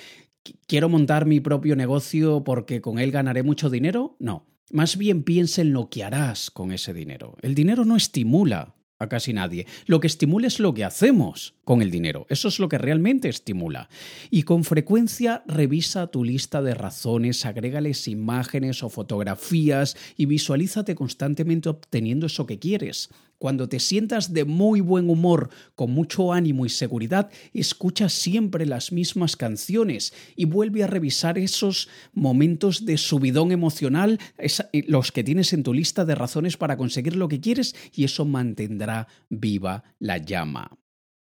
quiero 0.67 0.89
montar 0.89 1.27
mi 1.27 1.41
propio 1.41 1.77
negocio 1.77 2.43
porque 2.43 2.81
con 2.81 2.99
él 2.99 3.11
ganaré 3.11 3.43
mucho 3.43 3.69
dinero, 3.69 4.17
no. 4.19 4.47
Más 4.71 4.97
bien 4.97 5.23
piensa 5.23 5.63
en 5.63 5.73
lo 5.73 5.91
que 5.91 6.05
harás 6.05 6.51
con 6.51 6.73
ese 6.73 6.95
dinero. 6.95 7.37
El 7.43 7.55
dinero 7.55 7.85
no 7.85 7.97
estimula 7.97 8.75
a 9.03 9.09
casi 9.09 9.33
nadie. 9.33 9.67
Lo 9.87 10.01
que 10.01 10.07
estimula 10.07 10.47
es 10.47 10.61
lo 10.61 10.73
que 10.75 10.85
hacemos 10.85 11.55
con 11.65 11.83
el 11.83 11.91
dinero. 11.91 12.27
Eso 12.31 12.49
es 12.49 12.59
lo 12.59 12.69
que 12.69 12.79
realmente 12.79 13.29
estimula. 13.29 13.89
Y 14.31 14.45
con 14.45 14.65
frecuencia 14.65 15.43
revisa 15.47 16.07
tu 16.07 16.25
lista 16.25 16.63
de 16.63 16.75
razones, 16.75 17.45
agrégales 17.45 18.09
imágenes 18.09 18.83
o 18.83 18.89
fotografías 18.89 19.97
y 20.17 20.27
visualízate 20.27 20.95
constantemente 20.95 21.69
obteniendo 21.69 22.27
eso 22.27 22.47
que 22.47 22.59
quieres. 22.59 23.11
Cuando 23.43 23.69
te 23.69 23.81
sientas 23.81 24.33
de 24.33 24.45
muy 24.45 24.81
buen 24.81 25.11
humor, 25.11 25.51
con 25.75 25.91
mucho 25.91 26.33
ánimo 26.33 26.65
y 26.65 26.69
seguridad, 26.69 27.29
escucha 27.53 28.09
siempre 28.09 28.67
las 28.67 28.93
mismas 28.93 29.35
canciones 29.35 30.15
y 30.37 30.45
vuelve 30.45 30.85
a 30.85 30.87
revisar 30.87 31.39
esos 31.39 31.89
momentos 32.13 32.87
de 32.87 32.97
subidón 32.97 33.51
emocional, 33.51 34.21
eh, 34.39 34.85
los 34.87 35.11
que 35.11 35.25
tienes 35.25 35.53
en 35.55 35.65
tu 35.65 35.75
lista 35.75 36.05
de 36.05 36.15
razones 36.15 36.57
para 36.57 36.77
conseguir 36.77 37.17
lo 37.17 37.27
que 37.27 37.41
quieres 37.41 37.75
y 37.93 38.05
eso 38.05 38.25
mantendrá 38.25 39.09
viva 39.29 39.83
la 39.99 40.19
llama. 40.19 40.79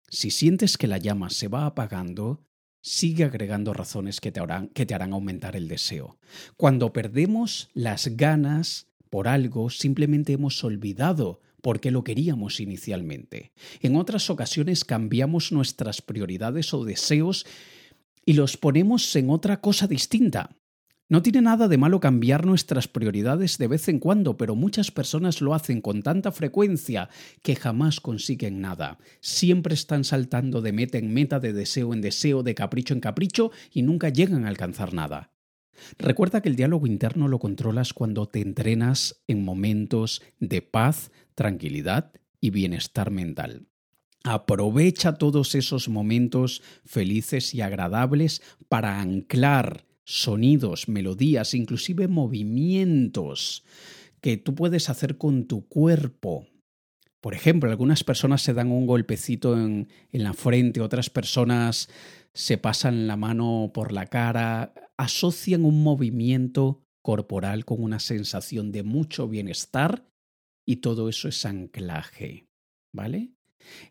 Si 0.09 0.31
sientes 0.31 0.79
que 0.79 0.87
la 0.87 0.97
llama 0.97 1.29
se 1.29 1.49
va 1.49 1.67
apagando, 1.67 2.43
sigue 2.81 3.25
agregando 3.25 3.75
razones 3.75 4.23
que 4.23 4.33
te, 4.33 4.41
harán, 4.41 4.69
que 4.69 4.87
te 4.87 4.95
harán 4.95 5.13
aumentar 5.13 5.57
el 5.57 5.69
deseo. 5.69 6.17
Cuando 6.57 6.91
perdemos 6.91 7.69
las 7.75 8.17
ganas 8.17 8.87
por 9.11 9.29
algo, 9.29 9.69
simplemente 9.69 10.33
hemos 10.33 10.65
olvidado 10.65 11.43
porque 11.63 11.91
lo 11.91 12.05
queríamos 12.05 12.61
inicialmente. 12.61 13.53
En 13.81 13.97
otras 13.97 14.31
ocasiones 14.31 14.85
cambiamos 14.85 15.53
nuestras 15.53 16.03
prioridades 16.03 16.73
o 16.75 16.85
deseos 16.85 17.47
y 18.25 18.35
los 18.35 18.57
ponemos 18.57 19.15
en 19.17 19.31
otra 19.31 19.61
cosa 19.61 19.87
distinta. 19.87 20.51
No 21.11 21.23
tiene 21.23 21.41
nada 21.41 21.69
de 21.69 21.79
malo 21.79 22.01
cambiar 22.01 22.45
nuestras 22.45 22.87
prioridades 22.87 23.57
de 23.57 23.67
vez 23.67 23.89
en 23.89 23.99
cuando, 23.99 24.37
pero 24.37 24.55
muchas 24.55 24.91
personas 24.91 25.41
lo 25.41 25.55
hacen 25.55 25.81
con 25.81 26.03
tanta 26.03 26.33
frecuencia 26.33 27.09
que 27.43 27.57
jamás 27.57 28.01
consiguen 28.01 28.61
nada. 28.61 28.99
Siempre 29.21 29.73
están 29.73 30.05
saltando 30.05 30.61
de 30.61 30.73
meta 30.73 30.99
en 30.99 31.15
meta, 31.15 31.41
de 31.41 31.55
deseo 31.55 31.95
en 31.95 32.03
deseo, 32.03 32.43
de 32.43 32.55
capricho 32.55 32.93
en 32.93 33.01
capricho 33.01 33.51
y 33.73 33.81
nunca 33.81 34.11
llegan 34.11 34.45
a 34.45 34.49
alcanzar 34.49 34.93
nada. 34.93 35.33
Recuerda 35.97 36.43
que 36.43 36.51
el 36.51 36.57
diálogo 36.57 36.87
interno 36.87 37.27
lo 37.29 37.39
controlas 37.39 37.95
cuando 37.95 38.27
te 38.27 38.43
entrenas 38.43 39.23
en 39.29 39.45
momentos 39.45 40.21
de 40.41 40.61
paz, 40.61 41.11
tranquilidad 41.39 42.11
y 42.41 42.51
bienestar 42.51 43.13
mental. 43.13 43.69
Aprovecha 44.25 45.19
todos 45.19 45.55
esos 45.55 45.89
momentos 45.89 46.63
felices 46.85 47.55
y 47.55 47.61
agradables 47.61 48.43
para 48.69 49.01
anclar 49.01 49.87
sonidos, 50.03 50.89
melodías, 50.89 51.55
inclusive 51.55 52.09
movimientos 52.09 53.65
que 54.21 54.37
tú 54.37 54.57
puedes 54.57 54.91
hacer 54.91 55.17
con 55.17 55.47
tu 55.47 55.69
cuerpo. 55.69 56.49
Por 57.21 57.35
ejemplo, 57.35 57.71
algunas 57.71 58.03
personas 58.03 58.43
se 58.43 58.53
dan 58.53 58.73
un 58.73 58.89
golpecito 58.89 59.57
en, 59.57 59.89
en 60.11 60.25
la 60.25 60.33
frente, 60.33 60.81
otras 60.81 61.09
personas 61.09 61.89
se 62.35 62.59
pasan 62.59 63.07
la 63.07 63.17
mano 63.17 63.71
por 63.73 63.93
la 63.93 64.07
cara, 64.07 64.75
asocian 64.97 65.65
un 65.65 65.85
movimiento 65.85 66.83
corporal 67.01 67.65
con 67.65 67.81
una 67.81 68.01
sensación 68.01 68.73
de 68.73 68.83
mucho 68.83 69.29
bienestar 69.29 70.09
y 70.69 70.77
todo 70.77 71.09
eso 71.09 71.29
es 71.29 71.47
anclaje, 71.47 72.47
¿vale? 72.93 73.31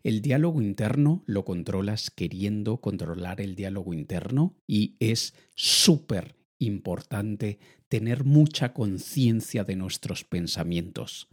El 0.04 0.22
diálogo 0.22 0.62
interno 0.62 1.24
lo 1.26 1.44
controlas 1.44 2.08
queriendo 2.12 2.80
controlar 2.80 3.40
el 3.40 3.56
diálogo 3.56 3.92
interno 3.92 4.54
y 4.64 4.94
es 5.00 5.34
súper 5.56 6.36
importante 6.60 7.58
tener 7.88 8.22
mucha 8.22 8.74
conciencia 8.74 9.64
de 9.64 9.74
nuestros 9.74 10.22
pensamientos. 10.22 11.26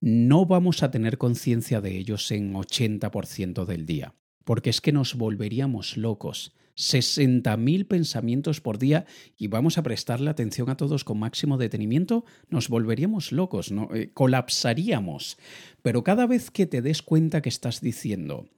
No 0.00 0.46
vamos 0.46 0.82
a 0.82 0.90
tener 0.90 1.16
conciencia 1.16 1.80
de 1.80 1.96
ellos 1.96 2.32
en 2.32 2.52
80% 2.52 3.66
del 3.66 3.86
día 3.86 4.16
porque 4.42 4.70
es 4.70 4.80
que 4.80 4.90
nos 4.90 5.14
volveríamos 5.14 5.96
locos. 5.96 6.54
60.000 6.76 7.86
pensamientos 7.86 8.60
por 8.60 8.78
día 8.78 9.06
y 9.36 9.48
vamos 9.48 9.78
a 9.78 9.82
prestarle 9.82 10.30
atención 10.30 10.70
a 10.70 10.76
todos 10.76 11.04
con 11.04 11.18
máximo 11.18 11.58
detenimiento, 11.58 12.24
nos 12.48 12.68
volveríamos 12.68 13.32
locos, 13.32 13.72
¿no? 13.72 13.88
Eh, 13.94 14.10
colapsaríamos. 14.12 15.38
Pero 15.82 16.04
cada 16.04 16.26
vez 16.26 16.50
que 16.50 16.66
te 16.66 16.82
des 16.82 17.02
cuenta 17.02 17.40
que 17.40 17.48
estás 17.48 17.80
diciendo, 17.80 18.48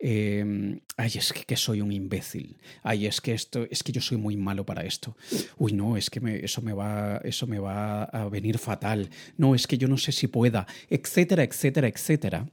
eh, 0.00 0.80
ay, 0.96 1.10
es 1.14 1.32
que, 1.32 1.44
que, 1.44 1.56
soy 1.56 1.80
un 1.80 1.92
imbécil. 1.92 2.56
Ay, 2.82 3.06
es 3.06 3.20
que 3.20 3.32
esto, 3.32 3.66
es 3.70 3.82
que 3.82 3.92
yo 3.92 4.00
soy 4.00 4.16
muy 4.16 4.36
malo 4.36 4.64
para 4.64 4.84
esto. 4.84 5.16
Uy, 5.56 5.72
no, 5.72 5.96
es 5.96 6.08
que 6.10 6.20
me, 6.20 6.36
eso 6.36 6.62
me 6.62 6.72
va, 6.72 7.20
eso 7.24 7.46
me 7.46 7.58
va 7.58 8.04
a 8.04 8.28
venir 8.28 8.58
fatal. 8.58 9.10
No, 9.36 9.54
es 9.54 9.66
que 9.66 9.78
yo 9.78 9.88
no 9.88 9.96
sé 9.96 10.12
si 10.12 10.28
pueda, 10.28 10.66
etcétera, 10.88 11.42
etcétera, 11.42 11.88
etcétera. 11.88 12.48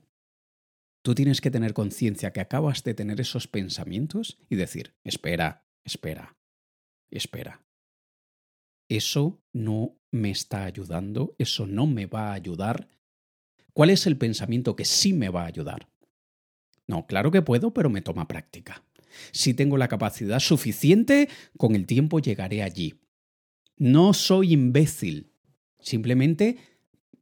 Tú 1.06 1.14
tienes 1.14 1.40
que 1.40 1.52
tener 1.52 1.76
conciencia 1.76 2.34
que 2.34 2.40
acabas 2.40 2.84
de 2.84 2.96
tener 2.96 3.22
esos 3.22 3.48
pensamientos 3.48 4.40
y 4.50 4.56
decir, 4.56 4.96
espera, 5.04 5.64
espera, 5.84 6.36
espera. 7.12 7.64
Eso 8.90 9.40
no 9.54 10.00
me 10.10 10.32
está 10.32 10.64
ayudando, 10.64 11.36
eso 11.38 11.68
no 11.68 11.86
me 11.86 12.08
va 12.08 12.32
a 12.32 12.34
ayudar. 12.34 12.90
¿Cuál 13.72 13.92
es 13.92 14.08
el 14.08 14.18
pensamiento 14.18 14.76
que 14.76 14.84
sí 14.84 15.14
me 15.14 15.30
va 15.30 15.44
a 15.44 15.46
ayudar? 15.46 15.88
No, 16.88 17.06
claro 17.06 17.30
que 17.30 17.44
puedo, 17.44 17.72
pero 17.72 17.92
me 17.92 18.02
toma 18.02 18.28
práctica. 18.28 18.84
Si 19.32 19.54
tengo 19.54 19.78
la 19.78 19.88
capacidad 19.88 20.40
suficiente, 20.40 21.30
con 21.56 21.76
el 21.76 21.86
tiempo 21.86 22.18
llegaré 22.18 22.64
allí. 22.64 23.00
No 23.78 24.16
soy 24.16 24.54
imbécil. 24.54 25.32
Simplemente 25.80 26.58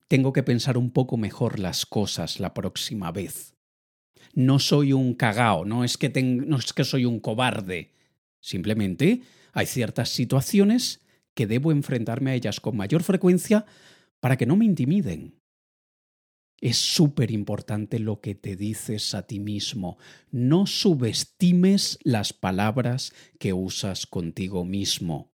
tengo 0.08 0.32
que 0.32 0.44
pensar 0.44 0.78
un 0.78 0.92
poco 0.92 1.18
mejor 1.18 1.60
las 1.60 1.86
cosas 1.86 2.40
la 2.40 2.54
próxima 2.54 3.12
vez. 3.12 3.53
No 4.34 4.60
soy 4.60 4.94
un 4.94 5.14
cagao, 5.14 5.64
no 5.66 5.84
es 5.84 5.98
que, 5.98 6.10
no 6.22 6.58
es 6.58 6.74
que 6.74 6.84
soy 6.84 7.06
un 7.06 7.20
cobarde. 7.20 7.92
Simplemente 8.40 9.22
hay 9.54 9.66
ciertas 9.66 10.10
situaciones 10.10 11.02
que 11.34 11.48
debo 11.48 11.72
enfrentarme 11.72 12.32
a 12.32 12.36
ellas 12.36 12.60
con 12.60 12.76
mayor 12.76 13.04
frecuencia 13.04 13.66
para 14.20 14.38
que 14.38 14.46
no 14.46 14.56
me 14.56 14.66
intimiden. 14.66 15.40
Es 16.62 16.78
súper 16.78 17.32
importante 17.32 18.00
lo 18.00 18.22
que 18.22 18.36
te 18.36 18.56
dices 18.56 19.14
a 19.16 19.28
ti 19.28 19.40
mismo. 19.40 19.98
No 20.32 20.66
subestimes 20.66 22.00
las 22.04 22.32
palabras 22.32 23.14
que 23.38 23.52
usas 23.52 24.08
contigo 24.08 24.64
mismo. 24.64 25.33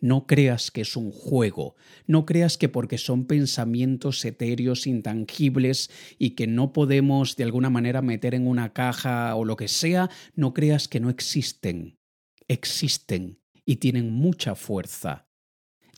No 0.00 0.26
creas 0.26 0.70
que 0.70 0.80
es 0.80 0.96
un 0.96 1.12
juego, 1.12 1.76
no 2.06 2.24
creas 2.24 2.56
que 2.56 2.68
porque 2.68 2.96
son 2.96 3.26
pensamientos 3.26 4.24
etéreos, 4.24 4.86
intangibles 4.86 5.90
y 6.18 6.30
que 6.30 6.46
no 6.46 6.72
podemos 6.72 7.36
de 7.36 7.44
alguna 7.44 7.68
manera 7.68 8.00
meter 8.00 8.34
en 8.34 8.46
una 8.46 8.72
caja 8.72 9.34
o 9.36 9.44
lo 9.44 9.56
que 9.56 9.68
sea, 9.68 10.10
no 10.34 10.54
creas 10.54 10.88
que 10.88 11.00
no 11.00 11.10
existen. 11.10 11.98
Existen 12.48 13.40
y 13.64 13.76
tienen 13.76 14.10
mucha 14.10 14.54
fuerza. 14.54 15.28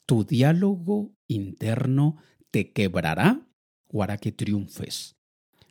Tu 0.04 0.24
diálogo 0.24 1.14
interno 1.28 2.16
te 2.50 2.72
quebrará 2.72 3.46
o 3.86 4.02
hará 4.02 4.18
que 4.18 4.32
triunfes. 4.32 5.16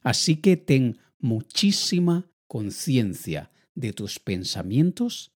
Así 0.04 0.38
que 0.38 0.58
ten 0.58 1.00
muchísima 1.20 2.32
conciencia 2.48 3.52
de 3.76 3.94
tus 3.94 4.20
pensamientos 4.20 5.34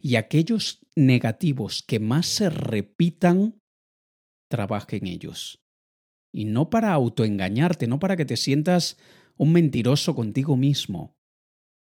y 0.00 0.16
aquellos 0.16 0.83
negativos 0.96 1.82
que 1.82 2.00
más 2.00 2.26
se 2.26 2.50
repitan, 2.50 3.60
trabaja 4.48 4.96
en 4.96 5.06
ellos. 5.06 5.62
Y 6.32 6.44
no 6.44 6.70
para 6.70 6.92
autoengañarte, 6.92 7.86
no 7.86 7.98
para 7.98 8.16
que 8.16 8.24
te 8.24 8.36
sientas 8.36 8.96
un 9.36 9.52
mentiroso 9.52 10.14
contigo 10.14 10.56
mismo. 10.56 11.16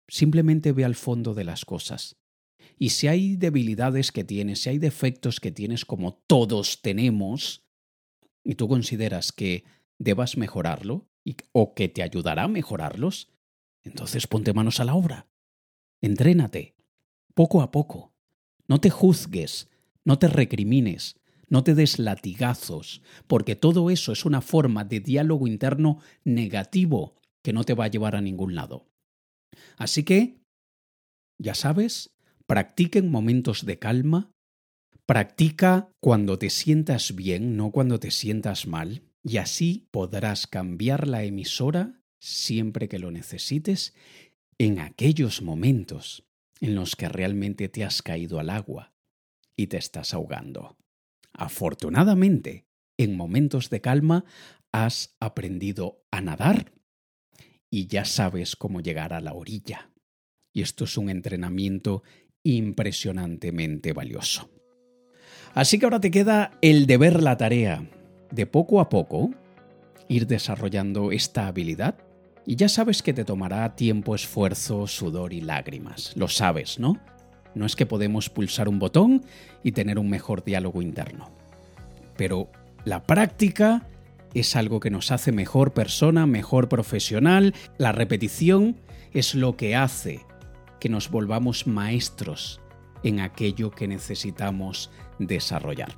Simplemente 0.07 0.71
ve 0.71 0.85
al 0.85 0.95
fondo 0.95 1.33
de 1.33 1.43
las 1.43 1.65
cosas. 1.65 2.17
Y 2.77 2.89
si 2.89 3.07
hay 3.07 3.35
debilidades 3.35 4.11
que 4.11 4.23
tienes, 4.23 4.61
si 4.61 4.69
hay 4.69 4.77
defectos 4.77 5.39
que 5.39 5.51
tienes 5.51 5.85
como 5.85 6.13
todos 6.27 6.81
tenemos, 6.81 7.69
y 8.43 8.55
tú 8.55 8.67
consideras 8.67 9.31
que 9.31 9.63
debas 9.97 10.37
mejorarlo 10.37 11.07
o 11.51 11.75
que 11.75 11.89
te 11.89 12.01
ayudará 12.01 12.43
a 12.43 12.47
mejorarlos, 12.47 13.31
entonces 13.83 14.27
ponte 14.27 14.53
manos 14.53 14.79
a 14.79 14.85
la 14.85 14.95
obra. 14.95 15.27
Entrénate, 16.01 16.75
poco 17.33 17.61
a 17.61 17.71
poco. 17.71 18.13
No 18.69 18.79
te 18.79 18.91
juzgues, 18.91 19.67
no 20.05 20.19
te 20.19 20.27
recrimines, 20.27 21.15
no 21.49 21.63
te 21.63 21.73
des 21.73 21.97
latigazos, 21.97 23.01
porque 23.27 23.55
todo 23.55 23.89
eso 23.89 24.11
es 24.11 24.25
una 24.25 24.41
forma 24.41 24.85
de 24.85 24.99
diálogo 24.99 25.47
interno 25.47 25.99
negativo 26.23 27.15
que 27.43 27.51
no 27.51 27.63
te 27.63 27.73
va 27.73 27.85
a 27.85 27.89
llevar 27.89 28.15
a 28.15 28.21
ningún 28.21 28.53
lado. 28.53 28.87
Así 29.75 30.03
que, 30.03 30.39
ya 31.39 31.55
sabes, 31.55 32.11
practica 32.45 32.99
en 32.99 33.09
momentos 33.09 33.65
de 33.65 33.79
calma, 33.79 34.31
practica 35.07 35.91
cuando 35.99 36.37
te 36.37 36.51
sientas 36.51 37.15
bien, 37.15 37.57
no 37.57 37.71
cuando 37.71 37.99
te 37.99 38.11
sientas 38.11 38.67
mal, 38.67 39.01
y 39.23 39.37
así 39.37 39.87
podrás 39.89 40.45
cambiar 40.45 41.07
la 41.07 41.23
emisora 41.23 42.03
siempre 42.21 42.87
que 42.87 42.99
lo 42.99 43.09
necesites 43.09 43.95
en 44.59 44.79
aquellos 44.79 45.41
momentos 45.41 46.28
en 46.61 46.75
los 46.75 46.95
que 46.95 47.09
realmente 47.09 47.69
te 47.69 47.83
has 47.83 48.01
caído 48.01 48.39
al 48.39 48.49
agua 48.49 48.93
y 49.55 49.67
te 49.67 49.77
estás 49.77 50.13
ahogando. 50.13 50.77
Afortunadamente, 51.33 52.65
en 52.97 53.15
momentos 53.15 53.69
de 53.69 53.81
calma 53.81 54.25
has 54.71 55.15
aprendido 55.19 56.03
a 56.11 56.21
nadar 56.21 56.73
y 57.69 57.87
ya 57.87 58.05
sabes 58.05 58.55
cómo 58.55 58.81
llegar 58.81 59.13
a 59.13 59.21
la 59.21 59.33
orilla. 59.33 59.91
Y 60.53 60.61
esto 60.61 60.85
es 60.85 60.97
un 60.97 61.09
entrenamiento 61.09 62.03
impresionantemente 62.43 63.93
valioso. 63.93 64.49
Así 65.53 65.79
que 65.79 65.85
ahora 65.85 66.01
te 66.01 66.11
queda 66.11 66.57
el 66.61 66.87
deber 66.87 67.21
la 67.21 67.37
tarea 67.37 67.87
de 68.31 68.45
poco 68.45 68.79
a 68.79 68.89
poco 68.89 69.31
ir 70.07 70.27
desarrollando 70.27 71.11
esta 71.11 71.47
habilidad 71.47 71.97
y 72.49 72.55
ya 72.55 72.67
sabes 72.67 73.03
que 73.03 73.13
te 73.13 73.25
tomará 73.25 73.75
tiempo, 73.75 74.15
esfuerzo, 74.15 74.87
sudor 74.87 75.33
y 75.33 75.41
lágrimas. 75.41 76.13
Lo 76.15 76.27
sabes, 76.27 76.79
¿no? 76.79 76.97
No 77.53 77.67
es 77.67 77.75
que 77.75 77.85
podemos 77.85 78.31
pulsar 78.31 78.67
un 78.67 78.79
botón 78.79 79.23
y 79.61 79.73
tener 79.73 79.99
un 79.99 80.09
mejor 80.09 80.43
diálogo 80.43 80.81
interno. 80.81 81.29
Pero 82.17 82.49
la 82.85 83.03
práctica 83.03 83.85
es 84.33 84.55
algo 84.55 84.79
que 84.79 84.89
nos 84.89 85.11
hace 85.11 85.31
mejor 85.31 85.73
persona, 85.73 86.25
mejor 86.25 86.69
profesional. 86.69 87.53
La 87.77 87.91
repetición 87.91 88.77
es 89.13 89.35
lo 89.35 89.55
que 89.55 89.75
hace 89.75 90.25
que 90.79 90.89
nos 90.89 91.11
volvamos 91.11 91.67
maestros 91.67 92.61
en 93.03 93.19
aquello 93.19 93.69
que 93.69 93.87
necesitamos 93.87 94.89
desarrollar. 95.19 95.95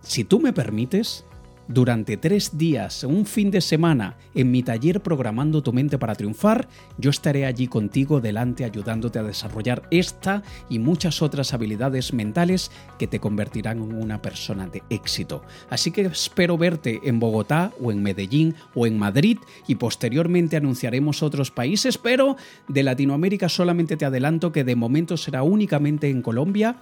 Si 0.00 0.24
tú 0.24 0.40
me 0.40 0.54
permites, 0.54 1.26
durante 1.68 2.16
tres 2.16 2.56
días, 2.56 3.04
un 3.04 3.26
fin 3.26 3.50
de 3.50 3.60
semana, 3.60 4.16
en 4.34 4.50
mi 4.50 4.62
taller 4.62 5.00
Programando 5.00 5.62
tu 5.62 5.72
mente 5.72 5.98
para 5.98 6.14
triunfar, 6.14 6.68
yo 6.98 7.10
estaré 7.10 7.44
allí 7.44 7.66
contigo 7.66 8.20
delante 8.20 8.64
ayudándote 8.64 9.18
a 9.18 9.22
desarrollar 9.22 9.82
esta 9.90 10.42
y 10.68 10.78
muchas 10.78 11.22
otras 11.22 11.52
habilidades 11.54 12.12
mentales 12.12 12.70
que 12.98 13.06
te 13.06 13.20
convertirán 13.20 13.82
en 13.82 13.94
una 13.94 14.22
persona 14.22 14.66
de 14.68 14.82
éxito. 14.90 15.42
Así 15.68 15.90
que 15.90 16.02
espero 16.02 16.56
verte 16.56 17.00
en 17.04 17.18
Bogotá 17.18 17.72
o 17.80 17.90
en 17.90 18.02
Medellín 18.02 18.54
o 18.74 18.86
en 18.86 18.98
Madrid 18.98 19.38
y 19.66 19.74
posteriormente 19.74 20.56
anunciaremos 20.56 21.22
otros 21.22 21.50
países, 21.50 21.98
pero 21.98 22.36
de 22.68 22.82
Latinoamérica 22.82 23.48
solamente 23.48 23.96
te 23.96 24.04
adelanto 24.04 24.52
que 24.52 24.64
de 24.64 24.76
momento 24.76 25.16
será 25.16 25.42
únicamente 25.42 26.08
en 26.08 26.22
Colombia 26.22 26.76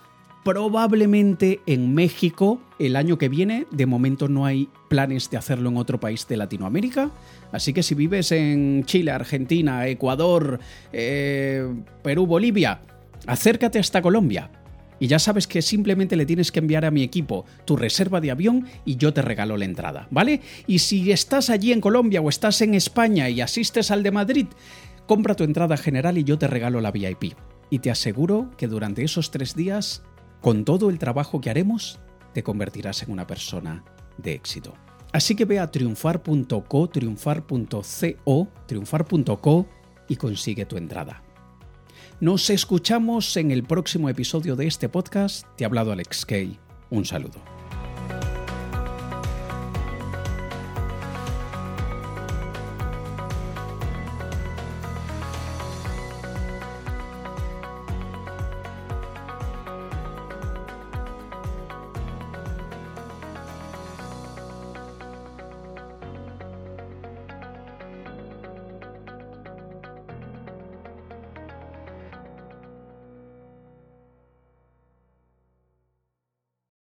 probablemente 0.45 1.61
en 1.67 1.95
México 1.95 2.61
el 2.79 2.97
año 2.97 3.19
que 3.19 3.29
viene. 3.29 3.67
De 3.71 3.87
momento 3.87 4.29
no 4.29 4.47
hay 4.47 4.69
planes 4.89 5.31
de 5.31 5.39
hacerlo 5.39 5.71
en 5.71 5.79
otro 5.79 5.99
país 5.99 6.29
de 6.29 6.37
Latinoamérica. 6.37 7.11
Así 7.51 7.73
que 7.73 7.83
si 7.83 7.95
vives 7.95 8.31
en 8.31 8.85
Chile, 8.85 9.11
Argentina, 9.11 9.89
Ecuador, 9.89 10.61
eh, 10.93 11.67
Perú, 12.03 12.27
Bolivia, 12.27 12.83
acércate 13.27 13.79
hasta 13.79 14.03
Colombia. 14.03 14.51
Y 15.01 15.09
ya 15.09 15.19
sabes 15.19 15.47
que 15.47 15.61
simplemente 15.61 16.15
le 16.15 16.27
tienes 16.27 16.53
que 16.53 16.61
enviar 16.61 16.85
a 16.85 16.91
mi 16.91 17.03
equipo 17.03 17.45
tu 17.65 17.77
reserva 17.77 18.21
de 18.21 18.31
avión 18.31 18.67
y 18.85 18.97
yo 18.97 19.13
te 19.13 19.23
regalo 19.23 19.57
la 19.57 19.65
entrada, 19.65 20.07
¿vale? 20.11 20.41
Y 20.67 20.79
si 20.79 21.11
estás 21.11 21.51
allí 21.51 21.73
en 21.73 21.81
Colombia 21.81 22.21
o 22.21 22.29
estás 22.29 22.61
en 22.61 22.75
España 22.75 23.29
y 23.29 23.41
asistes 23.41 23.91
al 23.91 24.03
de 24.03 24.13
Madrid, 24.13 24.47
compra 25.07 25.35
tu 25.35 25.45
entrada 25.45 25.77
general 25.77 26.17
y 26.17 26.25
yo 26.25 26.39
te 26.39 26.47
regalo 26.47 26.81
la 26.81 26.93
VIP. 26.93 27.35
Y 27.71 27.81
te 27.81 27.91
aseguro 27.91 28.51
que 28.57 28.69
durante 28.69 29.03
esos 29.03 29.31
tres 29.31 29.57
días 29.57 30.03
con 30.45 30.67
todo 30.67 30.91
el 30.91 30.99
trabajo 30.99 31.41
que 31.41 31.49
haremos, 31.49 31.99
te 32.35 32.43
convertirás 32.43 33.03
en 33.03 33.11
una 33.11 33.27
persona 33.27 33.83
de 34.19 34.35
éxito. 34.35 34.75
Así 35.11 35.35
que 35.35 35.47
ve 35.47 35.59
a 35.59 35.71
triunfar.co, 35.71 36.89
triunfar.co, 36.91 38.49
triunfar.co 38.67 39.67
y 40.07 40.17
consigue 40.17 40.67
tu 40.67 40.77
entrada. 40.77 41.23
Nos 42.21 42.51
escuchamos 42.51 43.35
en 43.39 43.53
el 43.53 43.63
próximo 43.65 44.11
episodio 44.11 44.55
de 44.55 44.67
este 44.67 44.91
podcast. 44.91 45.47
Te 45.57 45.65
ha 45.65 45.69
hablado 45.69 45.93
Alex 45.93 46.27
Kay. 46.27 46.59
Un 46.91 47.07
saludo. 47.07 47.54